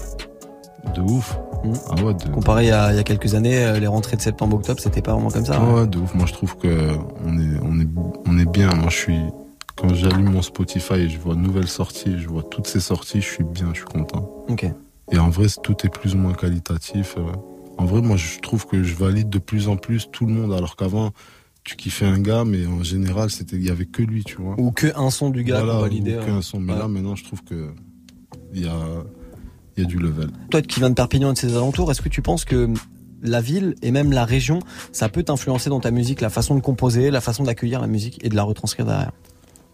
[0.96, 1.38] De ouf.
[1.64, 1.74] Hmm.
[1.90, 2.28] Ah ouais, de...
[2.30, 5.30] Comparé à il y a quelques années, euh, les rentrées de septembre-octobre, c'était pas vraiment
[5.30, 5.58] comme ça.
[5.58, 5.74] Ah hein.
[5.82, 6.14] ouais, de ouf.
[6.16, 6.90] Moi, je trouve que
[7.26, 7.88] on est, on est,
[8.26, 8.74] on est bien.
[8.76, 9.20] Moi, je suis.
[9.78, 13.28] Quand j'allume mon Spotify et je vois nouvelles sorties, je vois toutes ces sorties, je
[13.28, 14.30] suis bien, je suis content.
[14.50, 14.66] Ok.
[15.12, 17.16] Et en vrai, tout est plus ou moins qualitatif.
[17.18, 17.22] euh.
[17.78, 20.54] En vrai, moi, je trouve que je valide de plus en plus tout le monde,
[20.54, 21.12] alors qu'avant,
[21.64, 24.56] tu kiffais un gars, mais en général, c'était, il y avait que lui, tu vois.
[24.60, 26.18] Ou que un son du gars Voilà, qu'on validait.
[26.20, 26.60] ou qu'un son.
[26.60, 26.80] Mais Ouais.
[26.80, 27.70] là, maintenant, je trouve que
[28.54, 28.74] il y a,
[29.78, 30.30] il y a du level.
[30.50, 32.70] Toi qui viens de Perpignan et de ses alentours, est-ce que tu penses que
[33.22, 34.60] la ville et même la région,
[34.92, 38.24] ça peut t'influencer dans ta musique, la façon de composer, la façon d'accueillir la musique
[38.24, 39.12] et de la retranscrire derrière?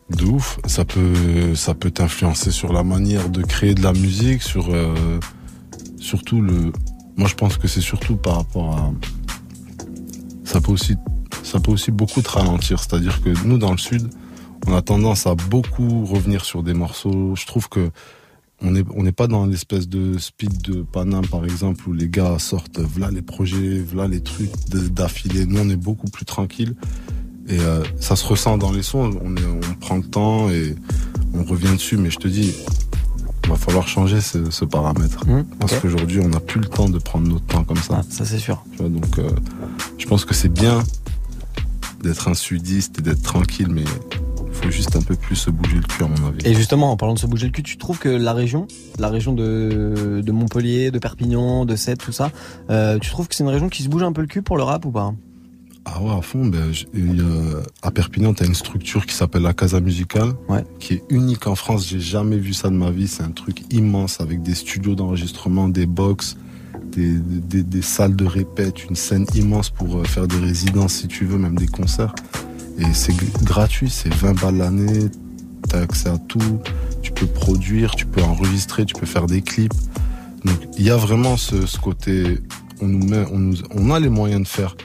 [0.10, 4.42] De ouf, ça peut, ça peut t'influencer sur la manière de créer de la musique,
[4.42, 5.20] sur euh,
[6.00, 6.72] surtout le.
[7.18, 8.94] Moi, je pense que c'est surtout par rapport à.
[10.46, 10.96] Ça peut aussi,
[11.44, 12.80] ça peut aussi beaucoup te ralentir.
[12.80, 14.10] C'est-à-dire que nous, dans le sud,
[14.66, 17.36] on a tendance à beaucoup revenir sur des morceaux.
[17.36, 17.92] Je trouve que
[18.62, 22.10] on n'est on n'est pas dans l'espèce de speed de Paname, par exemple, où les
[22.10, 25.46] gars sortent, voilà les projets, voilà les trucs d'affilée.
[25.46, 26.76] Nous, on est beaucoup plus tranquille.
[27.50, 29.12] Et euh, ça se ressent dans les sons.
[29.24, 30.76] On, est, on prend le temps et
[31.34, 31.98] on revient dessus.
[31.98, 32.54] Mais je te dis,
[33.44, 35.24] il va falloir changer ce, ce paramètre.
[35.60, 35.82] Parce ok.
[35.84, 38.02] qu'aujourd'hui, on n'a plus le temps de prendre notre temps comme ça.
[38.10, 38.64] ça, c'est sûr.
[38.72, 39.30] Tu vois, donc, euh,
[39.98, 40.84] je pense que c'est bien
[42.04, 43.86] d'être un sudiste et d'être tranquille, mais
[44.58, 46.46] faut juste un peu plus se bouger le cul, à mon avis.
[46.46, 48.68] Et justement, en parlant de se bouger le cul, tu trouves que la région,
[49.00, 52.32] la région de, de Montpellier, de Perpignan, de Sète, tout ça,
[52.70, 54.58] euh, tu trouves que c'est une région qui se bouge un peu le cul pour
[54.58, 55.14] le rap ou pas?
[55.86, 56.46] Ah ouais, à fond.
[56.46, 56.72] Ben,
[57.82, 60.34] à Perpignan, tu as une structure qui s'appelle la Casa Musicale,
[60.80, 61.88] qui est unique en France.
[61.88, 63.08] J'ai jamais vu ça de ma vie.
[63.08, 66.36] C'est un truc immense avec des studios d'enregistrement, des box,
[66.92, 71.08] des, des, des salles de répète, une scène immense pour euh, faire des résidences si
[71.08, 72.14] tu veux, même des concerts.
[72.80, 73.14] Et c'est
[73.44, 75.10] gratuit, c'est 20 balles l'année.
[75.70, 76.60] Tu as accès à tout.
[77.02, 79.74] Tu peux produire, tu peux enregistrer, tu peux faire des clips.
[80.46, 82.40] Donc il y a vraiment ce, ce côté.
[82.82, 84.76] On nous met, on, nous, on a les moyens de faire.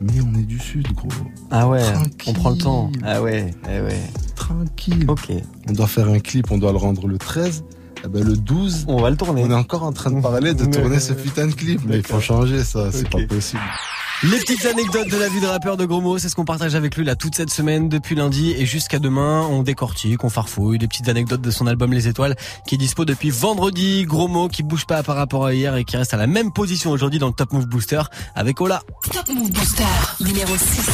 [0.00, 1.08] Mais on est du sud, gros.
[1.50, 2.14] Ah ouais, Tranquille.
[2.26, 2.90] on prend le temps.
[3.04, 4.00] Ah ouais, eh ouais.
[4.34, 5.04] Tranquille.
[5.08, 5.30] Ok.
[5.68, 7.64] On doit faire un clip, on doit le rendre le 13.
[8.04, 9.42] Eh ben, le 12, on va le tourner.
[9.44, 12.06] On est encore en train de parler de tourner ce putain de clip, mais il
[12.06, 13.62] faut changer ça, c'est pas possible.
[14.22, 16.74] Les petites anecdotes de la vie de rappeur de Gros mots, c'est ce qu'on partage
[16.74, 19.46] avec lui là toute cette semaine depuis lundi et jusqu'à demain.
[19.50, 22.36] On décortique, on farfouille des petites anecdotes de son album Les Étoiles
[22.66, 24.04] qui est dispo depuis vendredi.
[24.04, 26.52] Gros mots qui bouge pas par rapport à hier et qui reste à la même
[26.52, 28.02] position aujourd'hui dans le Top Move Booster
[28.34, 28.82] avec Ola.
[29.10, 29.84] Top Move Booster
[30.20, 30.90] numéro 6.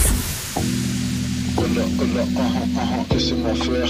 [1.56, 2.40] Hola, hola, ah,
[2.78, 3.88] ah, ah, laissez-moi faire.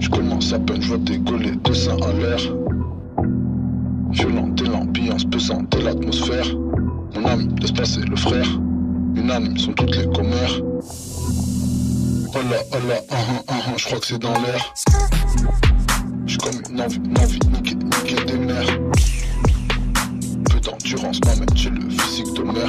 [0.00, 2.38] Je commence à peine, je vois décoller deux seins à l'air.
[4.10, 6.46] Violente l'ambiance pesante l'atmosphère.
[7.14, 8.46] Mon ami, laisse passer le frère.
[9.16, 10.60] Unanime sont toutes les commères.
[12.34, 14.74] Hola, hola, ah, ah, ah, ah, je crois que c'est dans l'air.
[16.26, 18.78] J'suis comme une envie, une envie, niquer, niquer des mères.
[20.50, 22.68] Peu d'endurance m'amène, j'ai le physique de mer.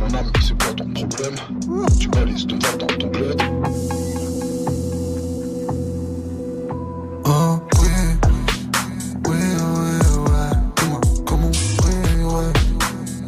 [0.00, 1.34] Mon ami, c'est quoi ton problème
[1.98, 3.42] Tu balises ton verre dans ton bled.
[7.24, 7.88] Oh oui,
[9.28, 9.36] oui,
[9.76, 9.92] oui,
[10.30, 10.52] ouais.
[10.76, 11.50] Dis-moi comment,
[11.84, 12.52] oui, ouais.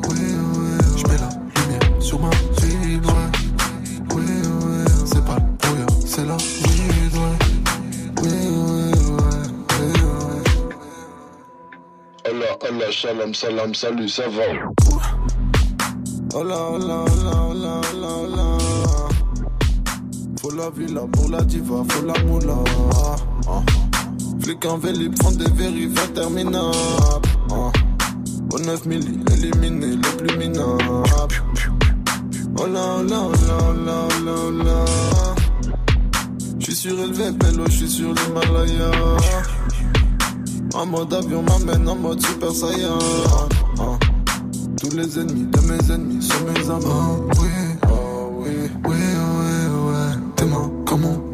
[0.09, 2.31] Oui, ouais, je mets la lumière sur ma
[2.61, 3.31] ville, ouais.
[4.15, 7.37] Oui, ouais, c'est pas le brouillard, c'est la weed, ouais.
[8.23, 9.45] Oui, oui, ouais.
[12.91, 14.43] Shalom, salam, salut, ça va
[16.35, 18.59] Hola, hola, hola, hola, hola, hola.
[20.41, 22.55] Faut la villa pour la diva, faut la moula.
[24.41, 27.29] Flic en vélib, prendre des vérifs interminables.
[27.51, 27.73] Ah.
[28.53, 30.83] Au 9 milli, éliminer les plus minables.
[32.59, 34.85] Hola, hola, hola, hola, hola, hola.
[36.59, 38.91] J'suis surélevé, pélo, j'suis sur l'Himalaya.
[40.75, 42.99] En mode avion m'amène en mode super saiyan.
[43.79, 43.99] Ah.
[44.81, 46.71] Tous les ennemis de mes ennemis sont mes.
[46.71, 47.49] Oh oui,
[47.91, 48.51] oh oui,
[48.85, 50.19] oui, oui, ouais.
[50.37, 51.34] Tes mains comme on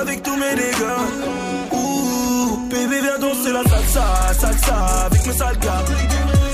[0.00, 1.00] avec tous mes dégâts.
[1.72, 4.04] Ouh, baby, viens danser la salsa,
[4.38, 5.84] salsa avec mes sales gars.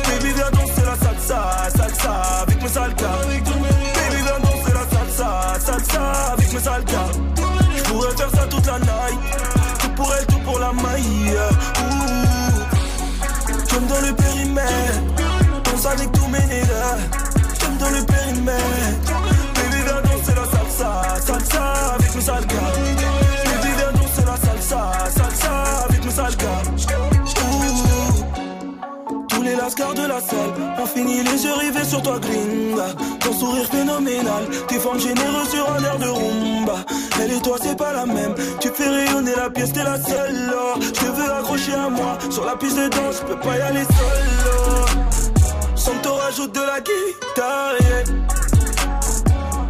[0.09, 3.21] Baby, viens danser la salsa, salsa avec mes sales gars.
[3.27, 5.29] Baby, viens danser la salsa,
[5.61, 7.11] salsa avec mes sales gars.
[7.77, 9.21] J'pourrais faire ça toute la night,
[9.81, 11.37] tout pour elle, tout pour la maille.
[11.83, 11.95] Ouh,
[13.69, 15.01] tu me donnes le périmètre,
[15.65, 16.97] danse avec tous mes nègres.
[17.59, 19.13] Tu me donnes le périmètre,
[19.55, 20.91] baby, viens danser la salsa,
[21.27, 22.66] salsa avec mes sales gars.
[29.67, 32.87] La salle ont fini les yeux rivés sur toi, gringa.
[33.19, 36.77] Ton sourire phénoménal, tes formes généreuses sur un air de rumba.
[37.21, 38.33] Elle et toi, c'est pas la même.
[38.61, 40.55] Tu fais rayonner la pièce, t'es la seule.
[40.81, 42.17] Je te veux accrocher à moi.
[42.31, 45.75] Sur la piste de danse, je peux pas y aller seul.
[45.75, 47.75] Sans te rajoute de la guitare.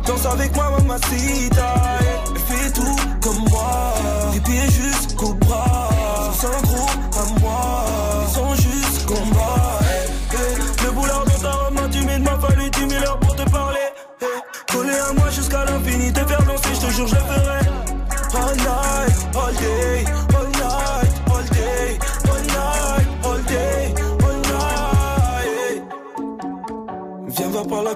[0.07, 1.75] Danse avec moi, mamacita.
[2.03, 2.27] yeah.
[2.47, 3.95] Fais tout comme moi.
[4.35, 5.89] Des pieds jusqu'au bras.
[6.39, 7.06] Sans gros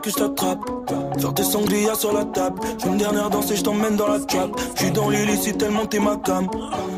[0.00, 0.58] que je t'attrape.
[1.18, 2.60] Faire des sangria sur la table.
[2.78, 4.50] J'ai une dernière danse et je t'emmène dans la trap.
[4.74, 6.48] Je suis dans l'illicite tellement t'es ma cam.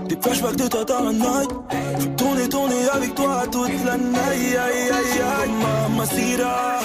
[0.08, 1.50] Des flashbacks de dans la night.
[1.98, 4.28] Je tourner, tourner avec toi toute la night.
[4.30, 5.50] Aïe, aïe, aïe,
[5.90, 6.80] mamacita.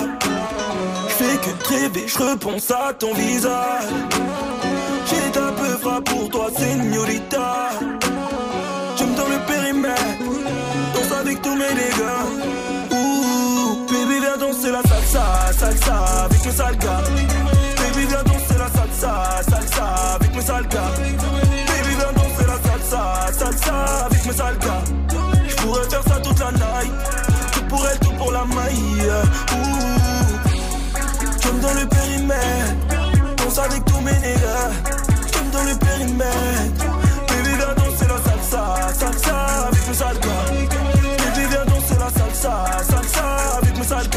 [1.08, 3.84] Je fais que rêver, je à ton visage.
[5.06, 7.70] J'ai un peu pour toi, señorita.
[8.98, 10.02] Tu me donnes le périmètre.
[10.94, 12.77] Danse avec tous mes dégâts.
[16.52, 17.02] Sales gars.
[17.78, 20.92] Baby, viens danser la salsa, salsa avec mes sales gars.
[20.98, 24.84] Baby, viens danser la salsa, salsa avec mes sales gars.
[25.48, 26.94] J'pourrais faire ça toute la night.
[27.52, 29.12] Tout pour elle, tout pour la maille.
[29.54, 30.28] Ouh,
[31.40, 32.74] tu me donnes le périmètre.
[33.38, 34.72] Danse avec tous mes nègres.
[35.32, 36.86] Tu me donnes le périmètre.
[37.28, 39.36] Baby, viens danser la salsa, salsa
[39.68, 40.46] avec mes sales gars.
[41.18, 42.54] Baby, viens danser la salsa,
[42.90, 44.10] salsa avec mes sales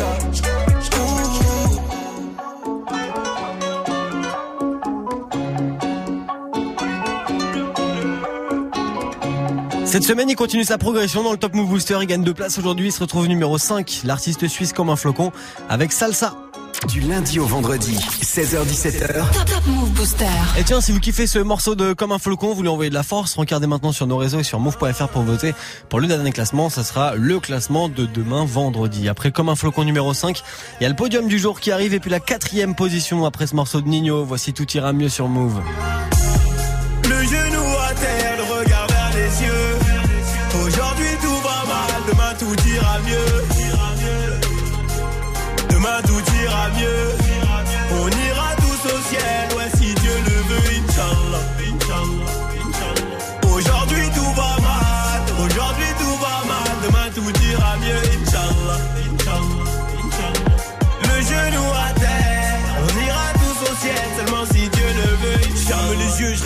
[9.91, 11.99] Cette semaine, il continue sa progression dans le Top Move Booster.
[12.01, 12.87] Il gagne deux places aujourd'hui.
[12.87, 14.03] Il se retrouve numéro 5.
[14.05, 15.33] L'artiste suisse comme un flocon
[15.69, 16.37] avec Salsa.
[16.87, 19.15] Du lundi au vendredi, 16h17h.
[19.33, 20.27] Top, Top Move Booster.
[20.57, 22.95] Et tiens, si vous kiffez ce morceau de Comme un flocon, vous lui envoyez de
[22.95, 25.55] la force, regardez maintenant sur nos réseaux et sur move.fr pour voter
[25.89, 26.71] pour le dernier classement.
[26.71, 29.09] Ça sera le classement de demain vendredi.
[29.09, 30.41] Après Comme un flocon numéro 5,
[30.81, 33.49] il y a le podium du jour qui arrive et puis la quatrième position après
[33.49, 34.25] ce morceau de Nino.
[34.25, 35.61] Voici Tout ira mieux sur Move.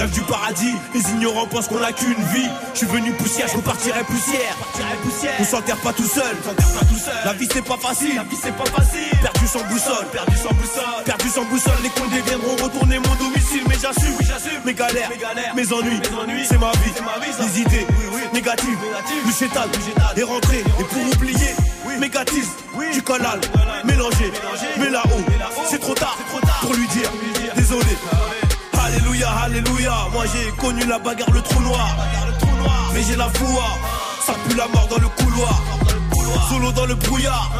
[0.05, 0.75] Rêve du paradis.
[0.95, 2.49] Les ignorants pensent qu'on a qu'une vie.
[2.73, 4.57] Je suis venu poussière, je repartirai poussière.
[5.41, 6.37] On s'enterre pas tout seul.
[7.25, 8.17] La vie c'est pas facile.
[8.17, 9.19] La vie c'est pas facile.
[9.23, 10.07] Perdu sans boussole.
[10.13, 11.05] Perdu sans boussole.
[11.05, 11.79] Perdu sans boussole.
[11.83, 13.63] Les condés viendront retourner mon domicile.
[13.69, 14.17] Mais j'assume.
[14.65, 15.11] Mes galères.
[15.55, 16.01] Mes ennuis.
[16.49, 16.93] C'est ma vie.
[17.41, 17.87] Les idées
[18.33, 18.79] négatives.
[19.25, 19.69] Du chétal.
[20.17, 20.59] Et rentrer.
[20.59, 21.55] Et pour oublier.
[21.99, 22.51] Mégatisme.
[22.93, 23.41] Du canal.
[23.85, 24.14] Mélangé.
[30.15, 31.97] Moi j'ai connu la bagarre, le trou noir.
[32.95, 33.65] Mais j'ai la foi.
[34.25, 35.61] Ça pue la mort dans le couloir.
[36.49, 37.51] Solo dans le brouillard.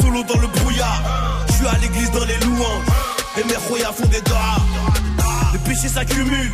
[0.00, 1.02] Solo dans le brouillard.
[1.48, 2.86] Je suis à l'église dans les louanges.
[3.36, 4.62] Et mes royas font des doigts.
[5.52, 6.52] Le péché s'accumule.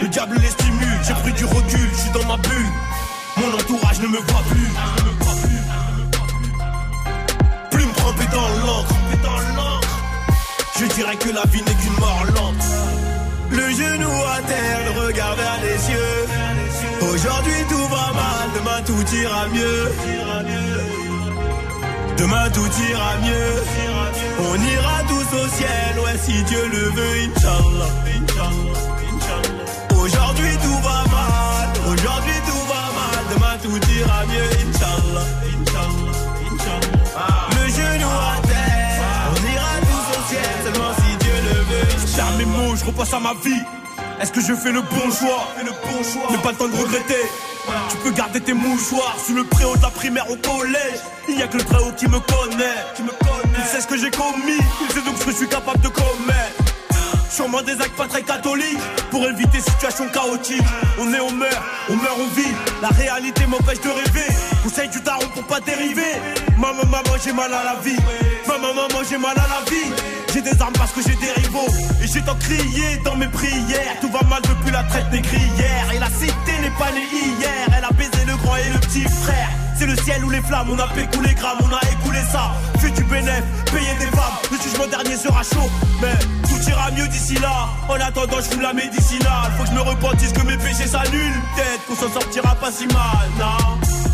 [0.00, 1.00] Le diable les stimule.
[1.02, 2.72] J'ai pris du recul, je suis dans ma bulle.
[3.38, 4.70] Mon entourage ne me voit plus.
[7.72, 8.94] Plume trempée dans l'encre.
[10.78, 12.75] Je dirais que la vie n'est qu'une mort lente.
[13.50, 17.08] Le genou à terre, le regard vers les yeux.
[17.12, 19.92] Aujourd'hui tout va mal, demain tout ira mieux.
[22.18, 23.62] Demain tout ira mieux.
[24.38, 27.90] On ira tous au ciel, ouais si Dieu le veut, Inch'Allah.
[29.98, 35.26] Aujourd'hui tout va mal, aujourd'hui tout va mal, demain tout ira mieux, Inch'Allah,
[42.56, 43.62] mots, je repasse à ma vie.
[44.20, 45.48] Est-ce que je fais le bon choix?
[45.58, 46.28] Le bon choix.
[46.30, 47.24] Mais pas le temps de regretter.
[47.90, 51.00] Tu peux garder tes mouchoirs sous le préau de la primaire au collège.
[51.28, 52.78] Il n'y a que le très haut qui me connaît.
[52.94, 53.58] Qui me connaît.
[53.58, 54.60] Il sait ce que j'ai commis.
[54.82, 56.62] Il sait donc ce que je suis capable de commettre.
[57.30, 58.78] Sûrement des actes pas très catholiques
[59.10, 60.62] pour éviter situation chaotique.
[60.98, 62.54] On est, on meurt, on meurt, on vit.
[62.80, 64.32] La réalité m'empêche de rêver.
[64.62, 66.12] Conseil du daron pour pas dériver.
[66.56, 67.98] Maman, maman, j'ai mal à la vie.
[68.46, 69.92] Maman, maman, j'ai mal à la vie.
[70.36, 71.66] J'ai des armes parce que j'ai des rivaux.
[72.02, 73.96] Et j'ai tant crié dans mes prières.
[74.02, 75.86] Tout va mal depuis la traite négrière.
[75.94, 77.66] Et la cité n'est pas née hier.
[77.74, 79.48] Elle a baisé le grand et le petit frère.
[79.78, 82.52] C'est le ciel ou les flammes, on a pécou les grammes, on a écoulé ça.
[82.78, 84.36] Fait du bénéf, payer des femmes.
[84.50, 85.70] Le jugement dernier sera chaud,
[86.02, 86.12] mais
[86.46, 87.68] tout ira mieux d'ici là.
[87.88, 89.52] En attendant, je fous la médicinale.
[89.56, 91.40] Faut que je me repentisse que mes péchés s'annulent.
[91.56, 94.05] Peut-être qu'on s'en sortira pas si mal, non?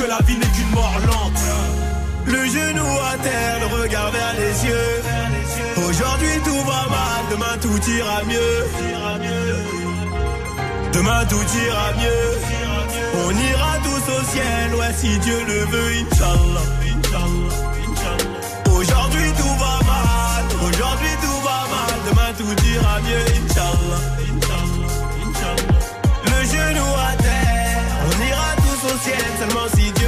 [0.00, 1.44] Que la vie n'est qu'une mort lente.
[2.26, 4.92] Le genou à terre, le regard vers les yeux.
[5.86, 8.56] Aujourd'hui tout va mal, demain tout ira mieux.
[10.92, 12.26] Demain tout ira mieux.
[13.24, 16.66] On ira tous au ciel, ouais si Dieu le veut, Inch'Allah.
[18.76, 24.02] Aujourd'hui tout va mal, aujourd'hui tout va mal, demain tout ira mieux, Inch'Allah.
[26.24, 27.29] Le genou à terre,
[29.40, 29.99] seulement si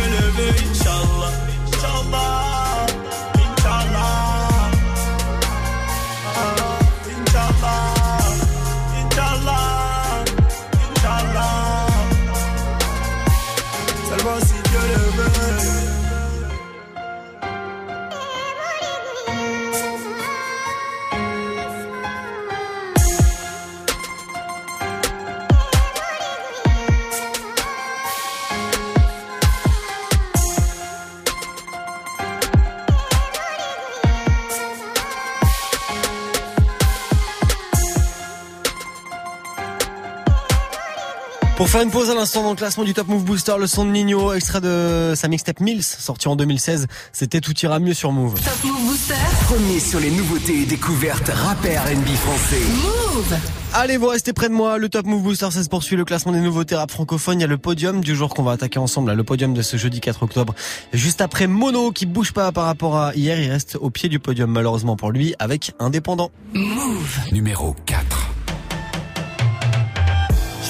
[41.72, 43.90] faire une pause à l'instant dans le classement du Top Move Booster, le son de
[43.92, 46.86] Nino, extrait de sa mixtape Mills, sorti en 2016.
[47.12, 48.34] C'était Tout ira mieux sur Move.
[48.34, 49.14] Top Move Booster.
[49.44, 52.60] Premier sur les nouveautés et découvertes rap et R&B français.
[52.82, 53.38] Move.
[53.72, 54.76] Allez, vous restez près de moi.
[54.76, 55.96] Le Top Move Booster, ça se poursuit.
[55.96, 57.38] Le classement des nouveautés rap francophones.
[57.38, 59.08] Il y a le podium du jour qu'on va attaquer ensemble.
[59.08, 60.54] Là, le podium de ce jeudi 4 octobre.
[60.92, 63.40] Juste après Mono, qui bouge pas par rapport à hier.
[63.40, 66.32] Il reste au pied du podium, malheureusement pour lui, avec Indépendant.
[66.52, 67.18] Move.
[67.32, 68.31] Numéro 4.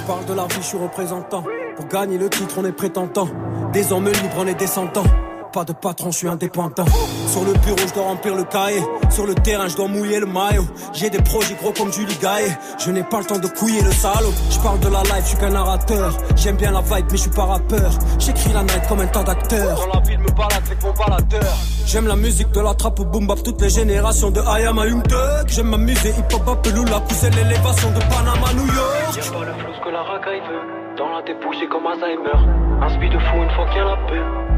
[0.03, 1.45] Je parle de la vie, je suis représentant.
[1.77, 3.29] Pour gagner le titre, on est prétentant.
[3.73, 5.05] Des hommes libres, on est descendants.
[5.53, 6.87] Pas de patron, je suis indépendant.
[7.29, 8.83] Sur le bureau, je dois remplir le cahier.
[9.11, 10.65] Sur le terrain, je dois mouiller le maillot.
[10.93, 12.51] J'ai des projets gros comme Julie Gaillet.
[12.85, 14.33] Je n'ai pas le temps de couiller le salaud.
[14.51, 16.19] Je parle de la life, je suis qu'un narrateur.
[16.35, 17.93] J'aime bien la vibe, mais je suis pas rappeur.
[18.19, 19.87] J'écris la night comme un tas d'acteurs.
[19.87, 21.57] Dans la ville, me balade avec mon baladeur.
[21.87, 24.81] J'aime la musique de la trappe au boom bap, toutes les générations de I am
[24.81, 25.47] a.
[25.47, 29.72] J'aime m'amuser, hip hop, Apelula, pousser l'élévation de Panama, New York.
[29.93, 30.97] La racaille veut.
[30.97, 32.31] Dans la débouche, c'est comme Alzheimer.
[32.81, 34.52] Un speed de fou une fois qu'il y a la paix.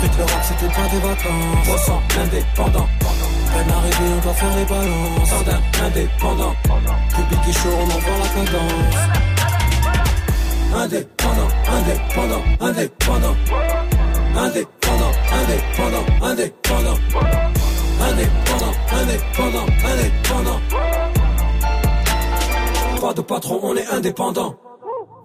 [0.00, 1.68] Compris que le rap, c'était pas des vacances.
[1.68, 2.88] On sent indépendant.
[3.52, 5.28] Peine arrivée, on doit faire les balances.
[5.28, 6.54] Sardin, indépendant.
[6.62, 8.98] Public est chaud, on envoie la cadence.
[10.76, 13.36] Indépendant, indépendant, indépendant.
[14.36, 16.98] Indépendant, indépendant, indépendant.
[18.00, 20.60] Indépendant, indépendant, indépendant.
[23.00, 24.54] Pas de patron, on est indépendant.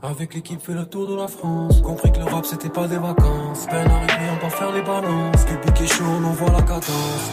[0.05, 1.81] Avec l'équipe fait le tour de la France.
[1.81, 3.65] Compris que le rap c'était pas des vacances.
[3.69, 5.45] Peine arrivée on doit faire les balances.
[5.45, 7.31] Public est chaud on envoie la cadence.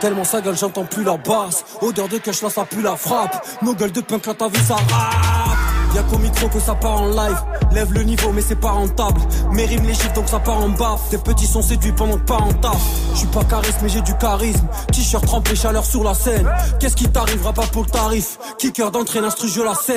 [0.00, 1.64] Tellement sa gueule j'entends plus la basse.
[1.80, 3.42] Odeur de cash là ça pue la frappe.
[3.62, 7.02] Nos gueules de punk là ta vie ça rappe Y'a qu'au micro que ça part
[7.02, 7.42] en live.
[7.72, 9.20] Lève le niveau mais c'est pas rentable.
[9.52, 11.08] Mes rimes les chiffres donc ça part en baffe.
[11.10, 12.80] Tes petits sont séduits pendant que pas en taf
[13.12, 14.66] Je suis pas charisme mais j'ai du charisme.
[14.92, 16.48] T-shirt trempé chaleur sur la scène.
[16.78, 18.38] Qu'est-ce qui t'arrivera pas pour le tarif?
[18.58, 19.96] Kicker d'entrée l'instru je la saigne.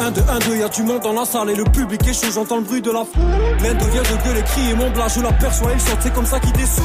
[0.00, 2.32] 1 2 1 2 y'a du monde dans la salle Et le public est chaud.
[2.32, 3.22] J'entends le bruit de la foule.
[3.62, 6.52] L'un devient de gueuler crier mon blas Je l'aperçois il saute c'est comme ça qu'il
[6.52, 6.84] descend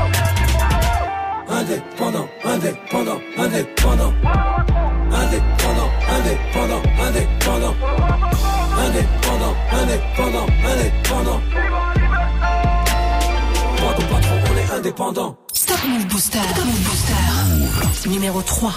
[1.61, 4.13] Indépendant, indépendant, indépendant.
[5.11, 7.75] Indépendant, indépendant, indépendant.
[8.79, 11.39] Indépendant, indépendant, indépendant.
[13.77, 15.37] Pas de patron, on est indépendant.
[15.53, 16.39] Stop Move Booster.
[16.39, 18.09] Stop Move Booster.
[18.09, 18.73] Numéro 3.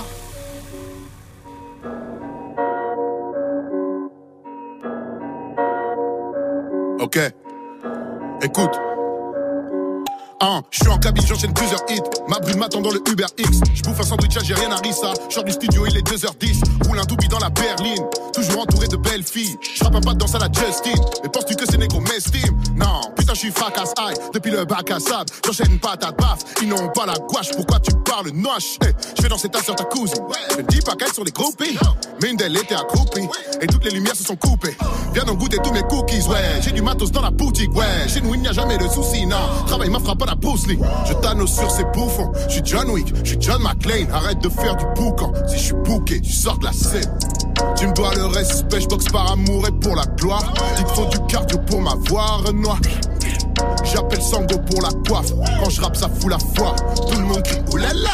[7.00, 7.18] Ok.
[8.42, 8.78] Écoute.
[10.40, 12.02] Hein, je suis en cabine, j'enchaîne plusieurs hits.
[12.28, 13.60] Ma brune m'attend dans le Uber X.
[13.74, 15.12] Je bouffe un sandwich algérien à Rissa.
[15.30, 16.62] Je du studio, il est 2h10.
[16.86, 18.04] Roule un doubi dans la berline.
[18.32, 19.56] Toujours entouré de belles filles.
[19.62, 21.00] Je un pas de danse à la Justin.
[21.22, 22.58] Mais penses-tu que c'est négro m'estime?
[22.76, 24.14] Non, putain, je suis fracasse aïe.
[24.32, 26.40] Depuis le bac à sable, j'enchaîne pas ta baffe.
[26.60, 28.78] Ils n'ont pas la gouache, pourquoi tu parles noche?
[28.82, 30.24] Hey, Je vais danser ta soeur, ta cousine.
[30.58, 31.78] Ne dis pas qu'elles sont des groupies.
[32.20, 33.28] Mais une d'elles était accroupie.
[33.60, 34.76] Et toutes les lumières se sont coupées.
[35.12, 36.60] Viens donc goûter tous mes cookies, ouais.
[36.60, 38.08] J'ai du matos dans la boutique, ouais.
[38.08, 39.36] Chez nous, il n'y a jamais de soucis, non.
[39.66, 40.23] Travail ma frappe
[41.06, 42.32] Je t'annonce sur ces bouffons.
[42.48, 44.10] Je suis John Wick, je suis John McClane.
[44.12, 45.32] Arrête de faire du boucan.
[45.46, 47.10] Si je suis bouqué, tu sors de la scène.
[47.76, 50.52] Tu me dois le respect, je boxe par amour et pour la gloire.
[50.78, 52.78] Il te faut du cardio pour m'avoir, Renoir.
[53.84, 55.32] J'appelle Sango pour la coiffe.
[55.62, 56.74] Quand je rappe, ça fout la foi.
[57.10, 57.60] Tout le monde crie.
[57.72, 58.10] Oulala,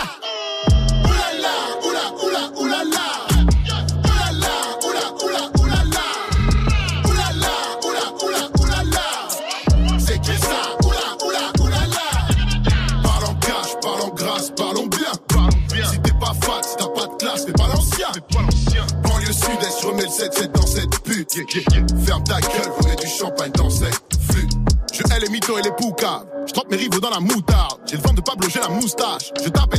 [22.05, 23.95] Ferme ta gueule, remets du champagne dans cette
[24.31, 24.51] flûte.
[24.93, 26.23] Je hais les mythos et les poucas.
[26.47, 27.81] Je trempe mes rivaux dans la moutarde.
[27.87, 29.33] J'ai le vent de Pablo, j'ai la moustache.
[29.39, 29.70] Je putas.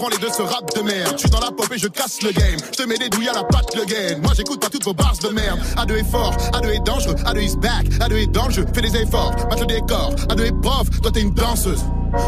[0.00, 1.12] Rien à branler de ce rap de merde.
[1.12, 2.58] Je suis dans la pop et je casse le game.
[2.72, 4.18] Je te mets des douilles à la patte le gain.
[4.22, 5.58] Moi j'écoute pas toutes vos bars de merde.
[5.76, 8.64] A2 est fort, A2 est dangereux, A2 is back, A2 est jeu.
[8.72, 10.14] Fais des efforts, mate le décor.
[10.28, 11.82] A2 est prof, toi t'es une danseuse.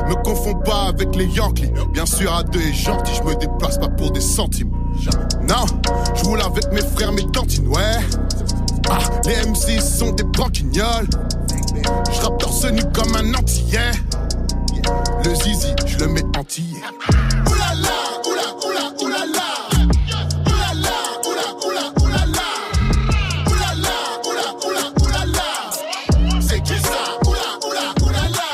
[0.08, 1.72] Me confonds pas avec les Yankees.
[1.92, 4.70] Bien sûr, A2 est gentil, je me déplace pas pour des centimes.
[5.48, 5.64] Non,
[6.14, 7.98] je roule avec mes frères, mes tantines, ouais.
[8.90, 11.08] Ah, les MC sont des branquignoles.
[12.12, 13.92] Je rappe torse nu comme un antillais.
[15.24, 16.64] Le zizi, je le mets entier.
[17.46, 19.48] Oulala, oula, oula, oulala.
[20.46, 22.48] Oulala, oula, oula, oulala.
[23.46, 23.94] Oulala,
[24.26, 26.40] oula, oula, oulala.
[26.40, 28.48] C'est qui ça Oula, oula, oulala.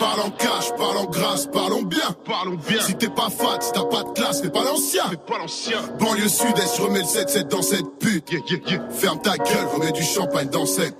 [0.00, 2.00] Parle en cash, parle en grâce, parlons bien.
[2.24, 2.80] Parlons bien.
[2.80, 5.04] Si t'es pas fat, si t'as pas de classe, t'es pas l'ancien.
[5.10, 5.78] T'es pas l'ancien.
[5.98, 8.30] Banlieue sud-est, je remets le 7-7 dans cette pute.
[8.30, 8.88] Yeah, yeah, yeah.
[8.90, 10.96] Ferme ta gueule, remets du champagne dans cette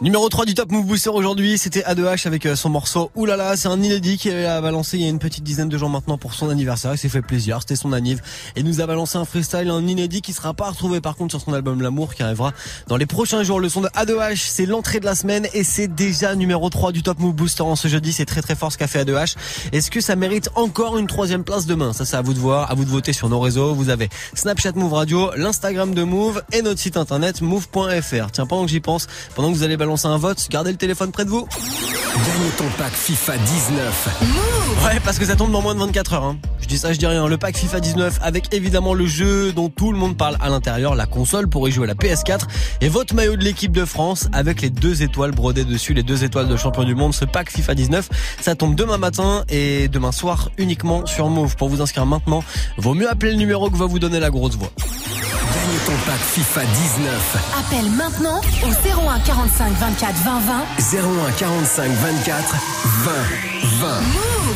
[0.00, 3.68] Numéro 3 du Top Move Booster aujourd'hui, c'était A2H avec euh, son morceau Oulala, c'est
[3.68, 6.34] un inédit qui a balancé il y a une petite dizaine de jours maintenant pour
[6.34, 8.20] son anniversaire, il s'est fait plaisir, c'était son anniv
[8.56, 11.40] et nous a balancé un freestyle, un inédit qui sera pas retrouvé par contre sur
[11.40, 12.52] son album L'amour qui arrivera
[12.88, 13.58] dans les prochains jours.
[13.58, 17.02] Le son de A2H, c'est l'entrée de la semaine et c'est déjà numéro 3 du
[17.02, 19.34] Top Move Booster en ce jeudi, c'est très très fort ce qu'a fait A2H.
[19.72, 21.92] Est-ce que ça mérite encore une troisième place demain?
[21.92, 23.74] Ça c'est à vous de voir, à vous de voter sur nos réseaux.
[23.74, 28.30] Vous avez Snapchat Move Radio, l'Instagram de Move et notre site internet move.fr.
[28.30, 31.12] Tiens, pendant que j'y pense, pendant que vous allez balancer un vote, gardez le téléphone
[31.12, 31.46] près de vous.
[31.46, 34.08] Gagne ton pack FIFA 19.
[34.84, 36.24] Ouais, parce que ça tombe dans moins de 24 heures.
[36.24, 36.38] Hein.
[36.60, 37.28] Je dis ça, je dis rien.
[37.28, 40.96] Le pack FIFA 19 avec évidemment le jeu dont tout le monde parle à l'intérieur,
[40.96, 42.46] la console pour y jouer à la PS4
[42.80, 46.24] et votre maillot de l'équipe de France avec les deux étoiles brodées dessus, les deux
[46.24, 47.14] étoiles de champion du monde.
[47.14, 48.08] Ce pack FIFA 19,
[48.40, 51.54] ça tombe demain matin et demain soir uniquement sur Move.
[51.54, 52.42] Pour vous inscrire maintenant,
[52.76, 54.70] vaut mieux appeler le numéro que va vous donner la grosse voix.
[55.54, 57.36] Gagne ton pack FIFA 19.
[57.60, 61.28] Appelle maintenant au 01 45 24 20 20.
[61.28, 62.54] 01 45 24
[63.04, 63.12] 20
[63.62, 63.88] 20.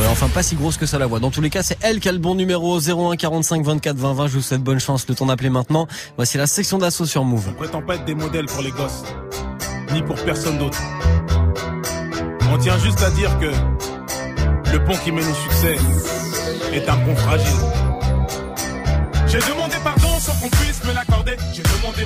[0.01, 1.21] Ouais, enfin pas si grosse que ça la voix.
[1.21, 4.13] Dans tous les cas, c'est elle qui a le bon numéro 01 45 24 20
[4.15, 4.27] 20.
[4.29, 5.07] Je vous souhaite bonne chance.
[5.07, 5.87] Le temps d'appeler maintenant.
[6.17, 7.49] Voici la section d'assaut sur Move.
[7.51, 9.03] On prétend pas être des modèles pour les gosses,
[9.93, 10.79] ni pour personne d'autre?
[12.51, 15.77] On tient juste à dire que le pont qui mène au succès
[16.73, 17.61] est un pont fragile.
[19.27, 19.68] J'ai demandé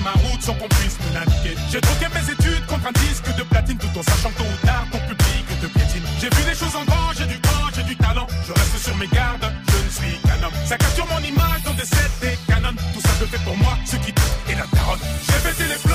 [0.00, 1.54] Ma route sans qu'on puisse me l'indiquer.
[1.70, 4.86] J'ai troqué mes études contre un disque de platine tout en sachant tôt ou tard
[4.90, 6.02] ton public te piétine.
[6.20, 8.26] J'ai vu les choses en grand, j'ai du temps, j'ai du talent.
[8.46, 10.66] Je reste sur mes gardes, je ne suis qu'un.
[10.66, 12.74] Ça capture mon image dans des sets des canons.
[12.94, 15.00] Tout ça te fait pour moi ce qui tout est la taronne.
[15.26, 15.91] J'ai pété les plombs.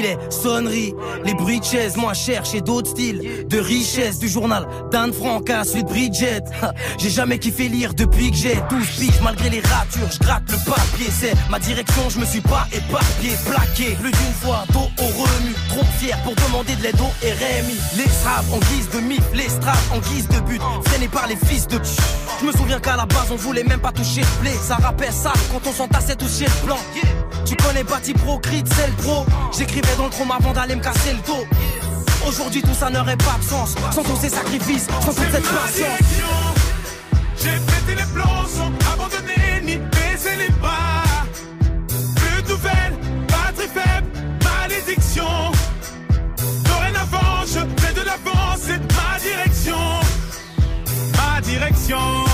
[0.00, 1.96] Les sonneries, les bruits de chaises.
[1.96, 4.18] Moi, cherche et d'autres styles de richesse.
[4.18, 6.44] Du journal d'Anne Frank à de Bridget.
[6.98, 9.20] J'ai jamais kiffé lire depuis que j'ai 12 piges.
[9.22, 11.08] Malgré les ratures, je gratte le papier.
[11.10, 13.96] C'est ma direction, je me suis pas éparpillé, plaqué.
[14.00, 15.54] Plus d'une fois, dos au remue.
[15.68, 17.76] Trop fier pour demander de l'aide au RMI.
[17.96, 20.62] Les straps en guise de mif, les straps en guise de but.
[20.86, 21.78] Freinés par les fils de
[22.40, 24.52] Je me souviens qu'à la base, on voulait même pas toucher le blé.
[24.62, 26.78] Ça rappelle ça quand on s'entassait toucher le blanc.
[27.44, 29.24] Tu connais Pro, Crit, c'est le pro.
[29.56, 31.46] J'écrivais dans le chrome avant d'aller me casser le dos.
[32.26, 33.74] Aujourd'hui, tout ça n'aurait pas de sens.
[33.92, 35.98] Sans tous ces sacrifices, sans toute cette patience.
[37.42, 41.02] J'ai pété les plombs sans abandonner ni baisser les pas.
[42.14, 44.08] Plus de nouvelles, batterie faible,
[44.44, 45.52] malédiction.
[46.64, 49.76] Dorénavant, je fais de l'avance, c'est ma direction.
[51.16, 52.31] Ma direction.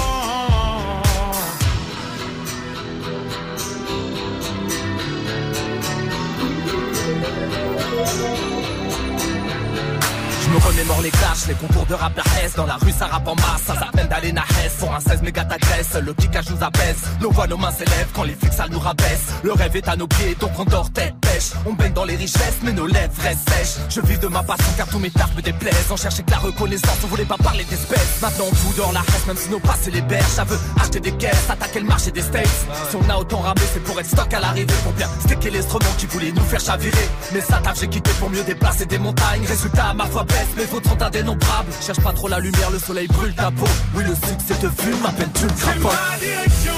[10.48, 13.28] Je me remémore les clashs, les concours de rap S Dans la rue ça rappe
[13.28, 16.96] en masse, ça s'appelle d'aller Hess Pour un 16 méga t'agresse, le kickage nous apaise
[17.20, 19.26] Nos voix, nos mains s'élèvent quand les flics ça nous rabaisse.
[19.44, 21.52] Le rêve est à nos pieds, donc on dort tête pêche.
[21.64, 23.76] On baigne dans les richesses, mais nos lèvres restent sèches.
[23.88, 25.90] Je vis de ma passion car tous mes tartes me déplaisent.
[25.90, 28.20] On cherchait que la reconnaissance, on voulait pas parler d'espèces.
[28.20, 30.24] Maintenant on fout dans la reste, même si nos passés les berges.
[30.24, 32.66] Ça veut acheter des caisses, attaquer le marché des States.
[32.90, 34.74] Si on a autant ramé, c'est pour être stock à l'arrivée.
[34.82, 37.08] Pour bien sticker l'instrument qui voulait nous faire chavirer.
[37.32, 39.44] Mais ça taf j'ai quitté pour mieux déplacer des montagnes.
[39.46, 43.06] Résultat ma foi baisse, mes fautes sont indénombrables Cherche pas trop la lumière, le soleil
[43.08, 46.72] brûle ta peau Oui le succès te fume, m'appelle-tu le C'est crapaud ma direction.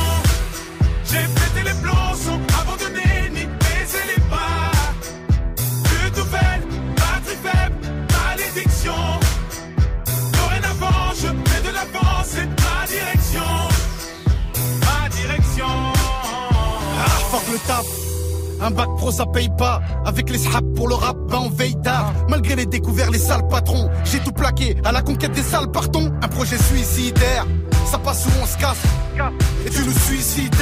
[1.05, 4.71] J'ai pété les plombs sans abandonner ni baisser les pas.
[5.85, 7.77] Plus de nouvelles, batterie faible,
[8.13, 9.03] malédiction.
[10.33, 13.51] Dorénavant, je fais de l'avance, c'est ma direction.
[14.81, 15.67] Ma direction.
[17.05, 18.10] Ah, fuck le taf.
[18.63, 19.81] Un bac pro ça paye pas.
[20.05, 23.47] Avec les sraps pour le rap ben on veille tard Malgré les découverts les sales
[23.49, 24.77] patrons J'ai tout plaqué.
[24.85, 26.13] À la conquête des sales partons.
[26.23, 27.47] Un projet suicidaire.
[27.91, 28.83] Ça passe où on se casse?
[29.67, 30.55] Et tu nous suicides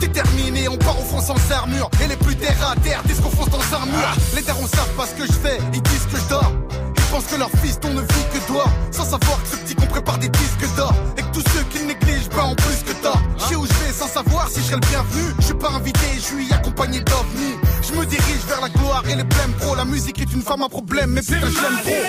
[0.00, 1.90] Déterminé, on part au front sans armure.
[2.02, 4.16] Et les plus terre à terre disent qu'on fonce dans un mur.
[4.34, 6.52] Les darons savent pas ce que je fais Ils disent que je dors.
[6.96, 9.74] Ils pensent que leur fils on ne vit que d'or Sans savoir que ce petit
[9.74, 10.94] qu'on prépare des disques d'or.
[11.18, 13.20] Et que tous ceux qui le négligent ben ont plus que tort
[13.50, 15.34] sais où je vais sans savoir si je serai le bienvenu.
[15.38, 17.56] Je suis pas invité, je suis accompagné d'ovnis.
[17.82, 20.62] Je me dirige vers la gloire et les blèmes pro La musique est une femme
[20.62, 21.10] à problème.
[21.10, 22.02] Mais putain je l'aime trop.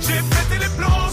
[0.00, 1.10] J'ai pété les plombs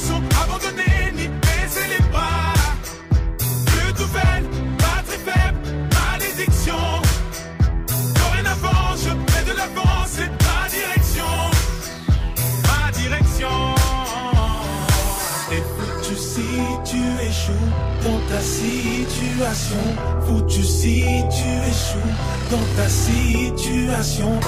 [18.30, 19.76] ta situation.
[20.26, 22.14] Foutu si tu échoues
[22.52, 24.40] dans ta situation.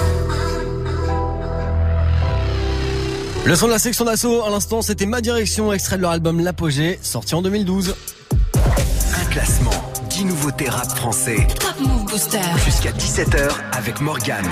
[3.44, 6.40] Le son de la section d'assaut, à l'instant, c'était Ma Direction, extrait de leur album
[6.40, 7.96] L'Apogée, sorti en 2012.
[8.54, 9.70] Un classement,
[10.10, 11.44] 10 nouveautés rap français.
[11.58, 12.38] Top Move Booster.
[12.64, 14.48] Jusqu'à 17h avec Morgane.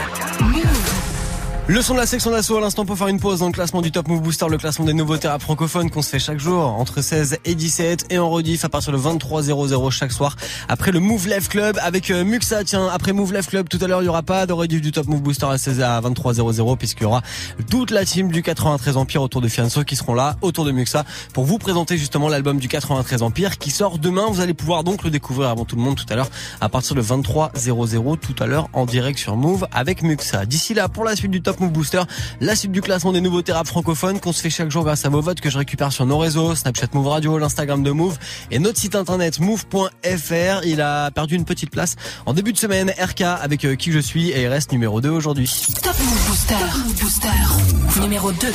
[1.70, 3.80] Le son de la section d'assaut à l'instant pour faire une pause dans le classement
[3.80, 6.64] du Top Move Booster, le classement des nouveautés rap francophones qu'on se fait chaque jour
[6.64, 10.34] entre 16 et 17 et en rediff à partir de 23h00 chaque soir
[10.68, 12.64] après le Move Live Club avec euh, Muxa.
[12.64, 14.90] Tiens, après Move Live Club tout à l'heure, il y aura pas de rediff du
[14.90, 17.22] Top Move Booster à 16 à 23h00 puisqu'il y aura
[17.70, 21.04] toute la team du 93 Empire autour de Fianso qui seront là autour de Muxa
[21.34, 24.26] pour vous présenter justement l'album du 93 Empire qui sort demain.
[24.28, 26.96] Vous allez pouvoir donc le découvrir avant tout le monde tout à l'heure à partir
[26.96, 30.46] de 23h00 tout à l'heure en direct sur Move avec Muxa.
[30.46, 32.02] D'ici là, pour la suite du Top Move Booster,
[32.40, 35.08] la suite du classement des nouveaux rap francophones qu'on se fait chaque jour grâce à
[35.08, 38.18] vos votes que je récupère sur nos réseaux, Snapchat Move Radio, l'Instagram de Move
[38.50, 40.64] et notre site internet move.fr.
[40.64, 41.96] Il a perdu une petite place
[42.26, 42.92] en début de semaine.
[42.98, 45.50] RK avec euh, qui je suis et il reste numéro 2 aujourd'hui.
[45.82, 46.54] Top Move Booster.
[47.00, 48.00] Booster.
[48.00, 48.48] Numéro 2.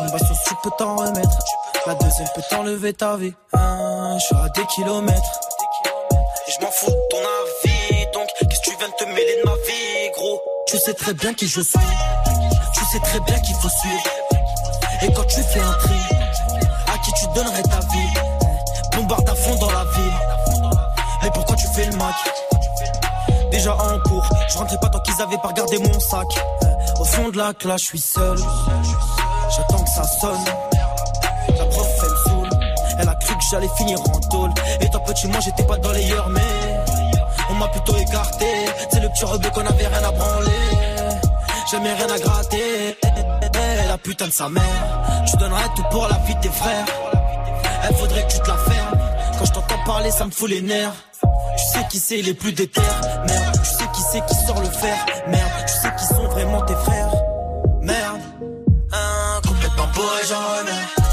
[0.00, 1.38] Une baston, tu peux t'en remettre.
[1.86, 3.34] La deuxième peut t'enlever ta vie.
[3.52, 5.40] Ah, je suis à des kilomètres.
[6.46, 9.40] Et je m'en fous de ton avis Donc qu'est-ce que tu viens de te mêler
[9.42, 10.40] de ma vie gros?
[10.66, 11.78] Tu sais très bien qui je suis.
[12.74, 14.02] Tu sais très bien qu'il faut suivre.
[15.02, 16.00] Et quand tu fais un tri,
[16.86, 18.14] à qui tu donnerais ta vie?
[18.96, 19.84] Bombarde à fond dans la
[21.96, 22.14] Mac?
[23.50, 26.26] Déjà en cours, je rentrais pas tant qu'ils avaient pas regardé mon sac.
[26.98, 28.38] Au fond de la classe, je suis seul.
[29.56, 30.44] J'attends que ça sonne.
[31.56, 32.50] La prof, elle me saoule.
[33.00, 34.50] Elle a cru que j'allais finir en tôle.
[34.80, 36.40] Étant petit, moi j'étais pas dans les heures, mais
[37.50, 38.46] on m'a plutôt écarté.
[38.90, 40.50] C'est le petit rebeu qu'on avait rien à branler.
[41.70, 42.96] J'aimais rien à gratter.
[43.88, 44.62] La putain de sa mère.
[45.26, 46.84] Tu donnerais tout pour la vie de tes frères.
[47.88, 48.98] Elle faudrait que tu te la fermes.
[49.38, 50.92] Quand je t'entends parler, ça me fout les nerfs.
[51.56, 52.80] Tu sais qui c'est les plus déter.
[53.26, 54.96] Merde, tu sais qui c'est qui sort le fer.
[55.28, 57.27] Merde, tu sais qui sont vraiment tes frères.
[59.98, 61.07] Merde, hein, complètement bourré, j'en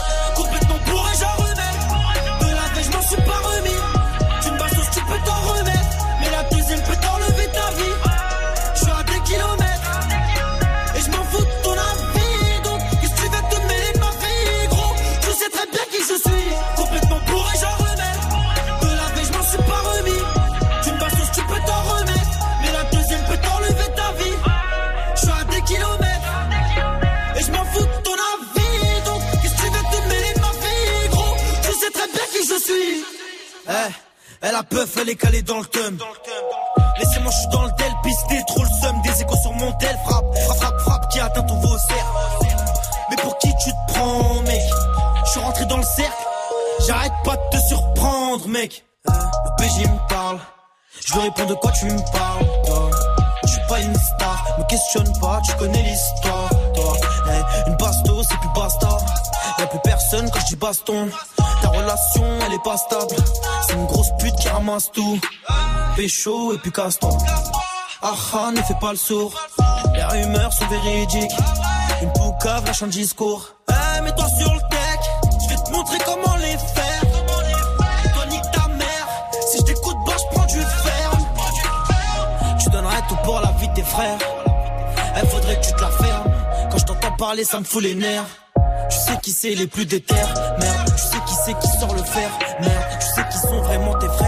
[34.76, 35.97] peuf, elle est calée dans le thum.
[36.99, 39.01] Laissez-moi, je suis dans le tel, pisté, trop le seum.
[39.03, 42.13] Des échos sur mon tel, frappe, frappe, frappe, frappe, qui atteint ton cerf.
[43.09, 44.61] Mais pour qui tu te prends, mec?
[45.26, 46.23] Je suis rentré dans le cercle.
[46.86, 48.86] J'arrête pas de te surprendre, mec.
[49.05, 50.39] Le PJ me parle.
[51.05, 52.91] Je lui réponds de quoi tu me parles, toi?
[53.43, 56.93] Je suis pas une star, me questionne pas, tu connais l'histoire, toi.
[57.28, 58.97] Eh, une basto, c'est plus basta.
[59.57, 61.09] Y'a plus personne quand je dis baston.
[61.61, 63.15] Ta relation, elle est pas stable.
[64.66, 65.20] Ramasse tout.
[65.95, 67.18] Pécho et puis casse-toi.
[68.01, 69.34] Ah ah, ne fais pas le sourd.
[69.93, 71.32] Les rumeurs sont véridiques.
[72.01, 73.55] Une poucave lâche un discours.
[73.70, 74.99] Eh, mets-toi sur le deck.
[75.43, 77.01] Je vais te montrer comment les faire.
[78.13, 79.07] Toi, nique ta mère.
[79.51, 81.11] Si je t'écoute, bah, je prends du fer.
[82.59, 84.18] Tu donnerais tout pour la vie de tes frères.
[85.16, 86.32] Elle faudrait que tu te la fermes.
[86.72, 88.26] Quand je t'entends parler, ça me fout les nerfs.
[88.89, 90.16] Tu sais qui c'est les plus déter.
[90.59, 92.30] Merde, tu sais qui c'est qui sort le fer.
[92.61, 94.24] Merde, tu sais qui sont vraiment tes frères.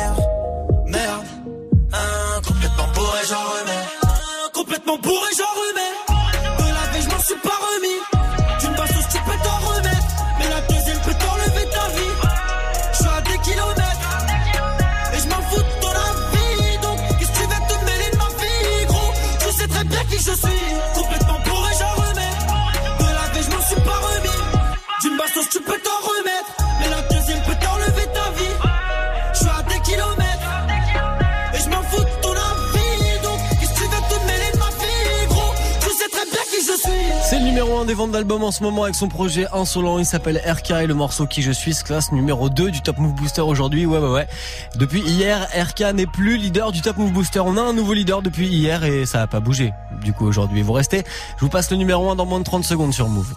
[37.58, 39.98] Numéro 1 des ventes d'albums en ce moment avec son projet Insolent.
[39.98, 43.00] Il s'appelle RK et le morceau Qui je suis se classe numéro 2 du Top
[43.00, 43.88] Move Booster aujourd'hui.
[43.88, 44.28] Ouais, ouais, ouais.
[44.76, 47.40] Depuis hier, RK n'est plus leader du Top Move Booster.
[47.40, 49.74] On a un nouveau leader depuis hier et ça a pas bougé.
[50.04, 51.02] Du coup, aujourd'hui, vous restez.
[51.38, 53.10] Je vous passe le numéro 1 dans moins de 30 secondes sur.
[53.10, 53.34] Move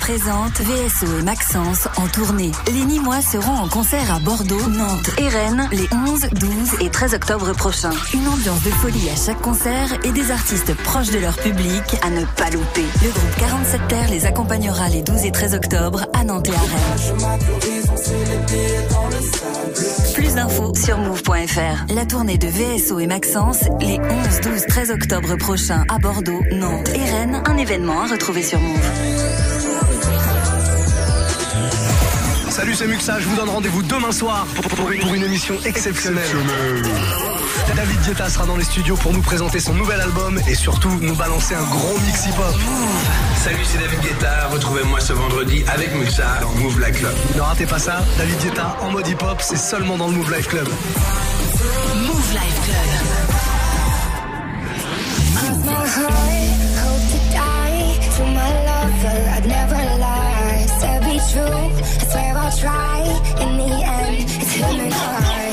[0.00, 2.50] présente VSO et Maxence en tournée.
[2.66, 7.14] Les Nîmois seront en concert à Bordeaux, Nantes et Rennes les 11, 12 et 13
[7.14, 7.92] octobre prochains.
[8.12, 12.10] Une ambiance de folie à chaque concert et des artistes proches de leur public à
[12.10, 12.84] ne pas louper.
[13.02, 16.60] Le groupe 47 Terre les accompagnera les 12 et 13 octobre à Nantes et à
[16.60, 16.80] Rennes.
[20.40, 21.94] D'infos sur move.fr.
[21.94, 26.88] La tournée de VSO et Maxence les 11, 12, 13 octobre prochains à Bordeaux, Nantes
[26.94, 27.42] et Rennes.
[27.44, 28.80] Un événement à retrouver sur Move.
[32.48, 35.56] Salut, c'est Muxa, je vous donne rendez-vous demain soir pour, pour une, pour une émission
[35.66, 36.24] exceptionnelle.
[37.80, 41.14] David Guetta sera dans les studios pour nous présenter son nouvel album et surtout nous
[41.14, 42.54] balancer un gros mix hip-hop.
[43.42, 44.48] Salut, c'est David Guetta.
[44.48, 47.14] Retrouvez-moi ce vendredi avec Muxa dans Move Life Club.
[47.36, 50.48] Ne ratez pas ça, David Guetta en mode hip-hop, c'est seulement dans le Move Life
[50.48, 50.68] Club.
[50.68, 52.90] Move Life Club.
[55.64, 56.50] My heart,
[56.84, 59.20] hope to die to my lover.
[59.38, 60.66] I'd never lie.
[60.80, 61.70] Said be true.
[61.80, 63.00] I swear I'll try.
[63.40, 65.49] In the end, it's him and I.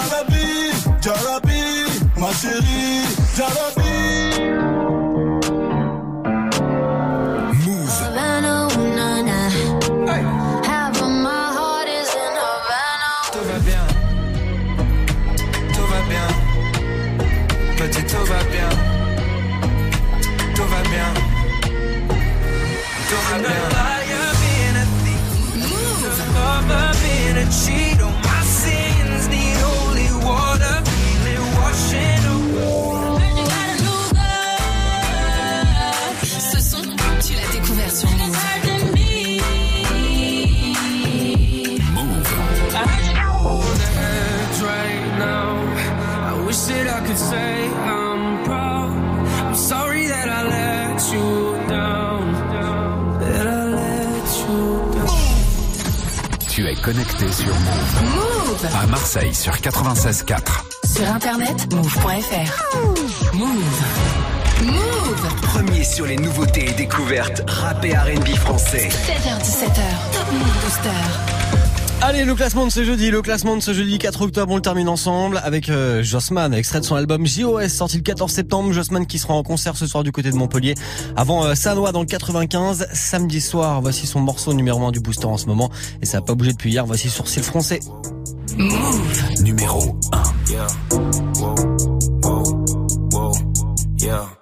[0.00, 0.72] Jarabi,
[1.02, 1.62] Jarabi,
[2.16, 3.04] ma chérie,
[3.36, 3.92] Jarabi.
[8.00, 9.38] Havana, ooh, na, na.
[10.64, 13.10] Half of my heart is in Havana.
[13.32, 13.84] Tout va bien,
[15.74, 16.28] tout va bien,
[17.76, 18.70] petit tout va bien,
[20.54, 21.08] tout va bien,
[23.08, 23.80] tout va bien.
[27.02, 27.89] Being a cheat
[56.82, 58.14] connecté sur Move.
[58.14, 60.40] Move À Marseille sur 96.4.
[60.84, 63.34] Sur internet, move.fr.
[63.34, 63.82] Move.
[64.64, 68.88] Move Premier sur les nouveautés et découvertes rap et R&B français.
[68.88, 71.39] 7h17h, Top Move Booster.
[72.02, 74.62] Allez, le classement de ce jeudi, le classement de ce jeudi 4 octobre, on le
[74.62, 78.72] termine ensemble avec euh, Jossman, extrait de son album JOS sorti le 14 septembre.
[78.72, 80.74] Jossman qui sera en concert ce soir du côté de Montpellier.
[81.14, 85.26] Avant euh, Sanois dans le 95, samedi soir, voici son morceau numéro 1 du booster
[85.26, 85.70] en ce moment.
[86.00, 87.80] Et ça n'a pas bougé depuis hier, voici Sourcil Français.
[88.56, 90.50] Move Numéro 1.
[90.50, 90.66] Yeah.
[91.38, 91.54] Wow.
[92.24, 92.64] Wow.
[93.12, 93.32] Wow.
[93.98, 94.39] Yeah.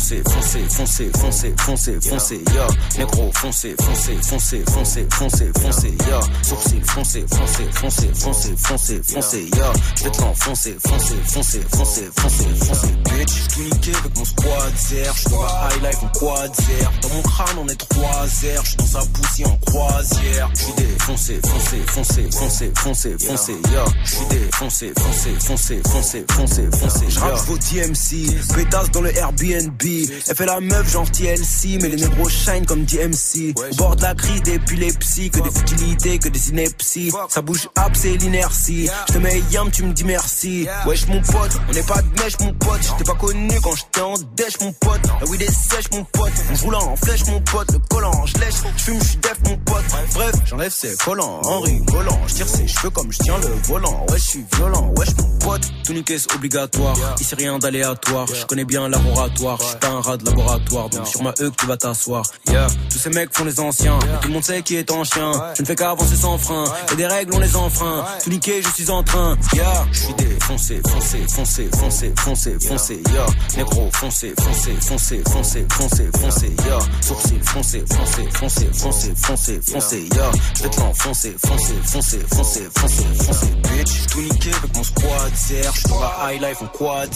[0.00, 2.66] Défoncé, foncé, foncé, foncé, foncé, foncé, yeah.
[2.98, 6.20] Négro, foncé, foncé, foncé, foncé, foncé, foncé, yeah.
[6.42, 9.72] Sourcil, foncé, foncé, foncé, foncé, foncé, foncé, yeah.
[9.96, 13.30] J'vais te l'enfoncer, foncé, foncé, foncé, foncé, foncé, bitch.
[13.50, 15.12] J'suis niqué avec mon squad zer.
[15.14, 16.92] J'suis dans la high life en quad zer.
[17.02, 18.64] Dans mon crâne, on est trois zer.
[18.64, 20.50] J'suis dans sa poussière en croisière.
[20.54, 23.84] J'suis défoncé, foncé, foncé, foncé, foncé, foncé, yeah.
[24.04, 29.89] J'suis défoncé, foncé, foncé, foncé, foncé, foncé, J'rappe vos DMC, pétasse dans le Airbnb.
[30.28, 33.54] Elle fait la meuf genre TLC, mais les négros shine comme DMC.
[33.72, 37.12] Au bord de la crise d'épilepsie, que des futilités, que des inepties.
[37.28, 38.88] Ça bouge up, c'est l'inertie.
[39.08, 40.66] Je te mets yam, tu me dis merci.
[40.86, 42.80] Wesh mon pote, on n'est pas de mèche mon pote.
[42.82, 45.00] J'étais pas connu quand j'étais en dèche mon pote.
[45.20, 46.32] La weed est sèche mon pote.
[46.52, 47.72] On roulant en flèche mon pote.
[47.72, 49.84] Le collant, je lèche, je fume, je def mon pote.
[50.14, 52.20] Bref, j'enlève ses collants en rigolant.
[52.26, 54.06] Je tire ses cheveux comme je tiens le volant.
[54.10, 55.62] Ouais, je suis violent, wesh mon pote.
[55.84, 56.96] Tout niquer c'est obligatoire.
[57.20, 58.26] Ici rien d'aléatoire.
[58.32, 59.60] Je connais bien laboratoire.
[59.70, 60.88] Je suis pas un rat de laboratoire.
[60.88, 62.24] Donc sur ma E que tu vas t'asseoir.
[62.48, 64.00] Yeah, tous ces mecs font les anciens.
[64.20, 65.30] Tout le monde sait qui est en chien.
[65.54, 66.64] Je ne fais qu'avancer sans frein.
[66.92, 68.04] Et des règles on les enfreint.
[68.24, 69.36] Tout niquer, je suis en train.
[69.52, 73.02] Yeah, je suis défoncé, foncé, foncé, foncé, foncé, foncé.
[73.12, 76.56] Yeah, négro, foncé, foncé, foncé, foncé, foncé, foncé.
[76.66, 80.08] Yeah, sourcil, foncé, foncé, foncé, foncé, foncé, foncé.
[80.16, 84.06] Yeah, je vais te l'enfoncer, foncé, foncé, foncé, foncé, foncé, bitch.
[84.10, 85.72] Tout niqué avec mon squad zer.
[85.72, 87.08] J'suis dans la high life en quad.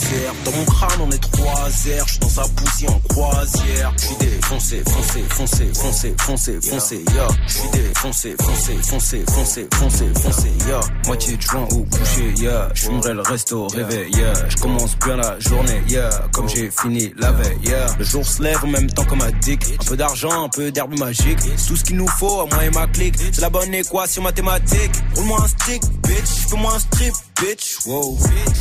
[0.44, 2.05] Dans mon crâne on est trois zer.
[2.07, 3.92] J'suis dans sa poussière en croisière.
[3.97, 7.05] J'suis défoncé, foncé, foncé, foncé, foncé, foncé.
[7.14, 10.49] Yeah, j'suis défoncé, foncé, foncé, foncé, foncé, foncé.
[10.66, 12.34] Yeah, moitié de joint au coucher.
[12.36, 14.11] Yeah, j'fumerai le resto réveil.
[14.14, 15.82] Yeah, j'commence bien la journée.
[15.88, 17.59] Yeah, comme j'ai fini la veille.
[17.64, 19.64] Yeah, le jour se lève en même temps comme un dick.
[19.80, 21.38] Un peu d'argent, un peu d'herbe magique.
[21.57, 23.14] C'est tout ce qu'il nous faut à moi et ma clique.
[23.18, 24.92] C'est la bonne équation mathématique.
[25.16, 26.49] Roule-moi un stick, bitch.
[26.49, 27.78] Fais-moi un strip, bitch.
[27.86, 28.18] Wow.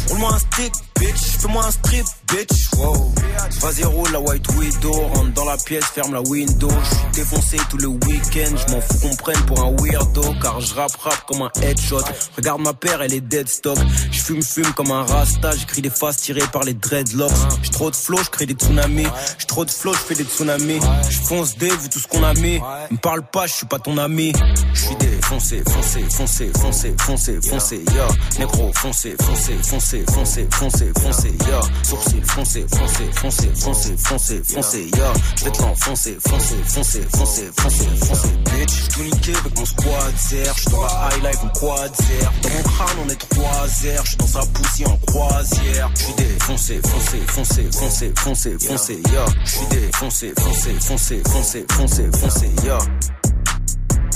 [0.09, 0.73] Roule-moi un stick,
[1.03, 1.37] bitch.
[1.39, 2.73] Fais-moi un strip, bitch.
[2.77, 3.13] Wow.
[3.61, 4.91] Vas-y, roule la white widow.
[4.91, 6.69] Rentre dans la pièce, ferme la window.
[6.69, 8.55] J'suis défoncé tout le week-end.
[8.55, 10.23] J'm'en fous qu'on prenne pour un weirdo.
[10.41, 10.91] Car je rap
[11.27, 12.01] comme un headshot.
[12.37, 13.77] Regarde ma paire, elle est dead stock.
[14.11, 15.55] J'fume, fume comme un rasta.
[15.55, 17.31] J'écris des faces tirées par les dreadlocks.
[17.61, 19.07] J'ai trop de flow, j'crée des tsunamis.
[19.39, 20.79] J'ai trop de flow, j'fais des tsunamis.
[21.09, 22.59] J'fonce des, vu tout ce qu'on a mis.
[22.91, 24.33] Me parle pas, j'suis pas ton ami.
[24.73, 28.07] J'suis défoncé, foncé, foncé, foncé, foncé, foncé, yeah.
[28.39, 31.61] Négro, foncé, foncé, foncé, foncé, foncé, foncé, yeah.
[31.83, 35.13] Sourcil, foncé, foncé, foncé, foncé, foncé, foncé, yeah.
[35.37, 38.69] J'vais te l'enfoncer, foncé, foncé, foncé, foncé, foncé, bitch.
[38.69, 40.53] J'suis tout niqué avec mon squad zer.
[40.57, 42.33] J'suis dans la high life en quad zer.
[42.41, 44.05] Dans mon crâne on est trois zer.
[44.05, 45.89] J'suis dans sa poussière en croisière.
[45.95, 49.25] J'suis défoncé, foncé, foncé, foncé, foncé, foncé, yeah.
[49.45, 52.79] J'suis défoncé, foncé, foncé, foncé, foncé, foncé, yeah.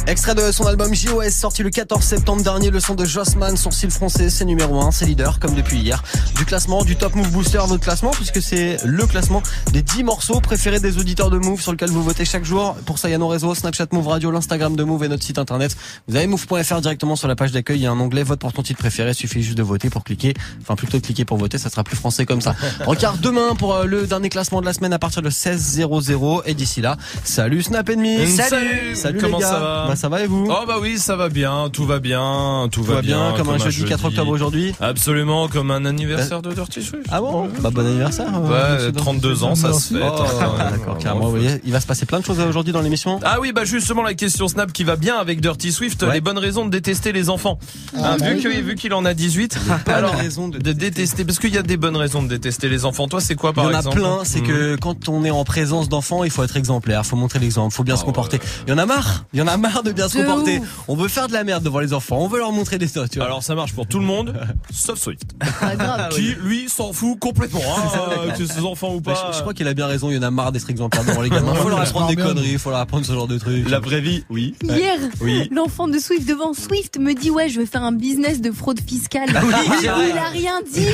[0.07, 3.91] Extrait de son album JOS sorti le 14 septembre dernier, le son de Jossman, sourcil
[3.91, 6.01] français, c'est numéro 1, c'est leader comme depuis hier.
[6.37, 9.43] Du classement, du Top Move Booster, notre classement, puisque c'est le classement
[9.73, 12.77] des 10 morceaux préférés des auditeurs de Move sur lequel vous votez chaque jour.
[12.85, 15.25] Pour ça, il y a nos réseaux, Snapchat Move Radio, l'Instagram de Move et notre
[15.25, 15.75] site internet.
[16.07, 18.53] Vous avez move.fr directement sur la page d'accueil, il y a un onglet vote pour
[18.53, 20.35] ton titre préféré, il suffit juste de voter pour cliquer.
[20.61, 22.55] Enfin, plutôt de cliquer pour voter, ça sera plus français comme ça.
[22.85, 26.53] Regarde demain pour euh, le dernier classement de la semaine à partir de 16.00 et
[26.53, 26.95] d'ici là,
[27.25, 30.47] salut Snap Enemy Salut Salut Comment les gars ça va Bah ça va et vous?
[30.49, 33.57] Oh bah oui, ça va bien, tout va bien, tout, Tout va bien, comme un
[33.57, 34.73] jeudi 4 octobre aujourd'hui?
[34.79, 37.05] Absolument, comme un anniversaire de Dirty Swift.
[37.11, 37.49] Ah bon?
[37.61, 38.27] Bah bon anniversaire.
[38.33, 40.01] euh, Ouais, monsieur 32 ans, ça se fait.
[40.03, 40.23] Oh,
[40.71, 41.25] D'accord, carrément.
[41.25, 43.19] vous voyez, il va se passer plein de choses aujourd'hui dans l'émission.
[43.23, 46.37] Ah oui, bah justement la question Snap qui va bien avec Dirty Swift, les bonnes
[46.37, 47.59] raisons de détester les enfants.
[47.95, 48.75] Ah, Hein, bah vu oui.
[48.75, 52.23] qu'il en a 18, alors raisons de, détester parce qu'il y a des bonnes raisons
[52.23, 53.07] de détester les enfants.
[53.07, 53.97] Toi, c'est quoi Il par y en a exemple?
[53.97, 57.39] plein, c'est que quand on est en présence d'enfants, il faut être exemplaire, faut montrer
[57.39, 58.39] l'exemple, faut bien se comporter.
[58.67, 60.59] Il y en a marre, il y en a marre de bien se comporter.
[60.59, 60.67] ouf.
[60.87, 62.17] On veut faire de la merde devant les enfants.
[62.19, 63.25] On veut leur montrer des choses, tu vois.
[63.27, 64.33] Alors ça marche pour tout le monde,
[64.71, 65.23] sauf Swift.
[65.41, 66.09] Ah.
[66.11, 69.29] Qui, lui, s'en fout complètement, hein, que ses enfants ou Mais pas.
[69.31, 71.21] je, je crois qu'il a bien raison, il y en a marre d'être exemplaire devant
[71.21, 71.53] les gamins.
[71.67, 73.69] Faut leur apprendre des conneries, faut leur apprendre ce genre de trucs.
[73.69, 74.53] La vraie vie, oui.
[74.63, 75.47] Hier, Oui.
[75.51, 78.79] l'enfant de Swift devant Swift me dit ouais je vais faire un business de fraude
[78.85, 79.29] fiscale.
[79.43, 80.87] Oui, il a rien dit.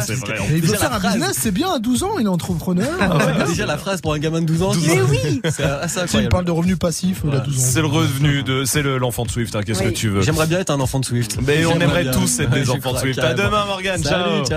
[0.00, 0.36] C'est vrai.
[0.54, 1.14] Il veut faire un phrase.
[1.14, 2.90] business, c'est bien, à 12 ans, il est entrepreneur.
[3.00, 4.72] Ah ouais, déjà la phrase pour un gamin de 12 ans.
[4.86, 5.40] Mais oui.
[5.50, 7.71] C'est assez il parle de revenus passifs, il a 12 ans.
[7.72, 9.92] C'est le revenu de, c'est le, l'enfant de Swift, hein, qu'est-ce Oui.
[9.92, 10.22] que tu veux?
[10.22, 11.38] J'aimerais bien être un enfant de Swift.
[11.46, 12.12] Mais on aimerait bien.
[12.12, 13.18] tous être des enfants de Swift.
[13.18, 14.02] À demain, Ciao.
[14.02, 14.44] ciao.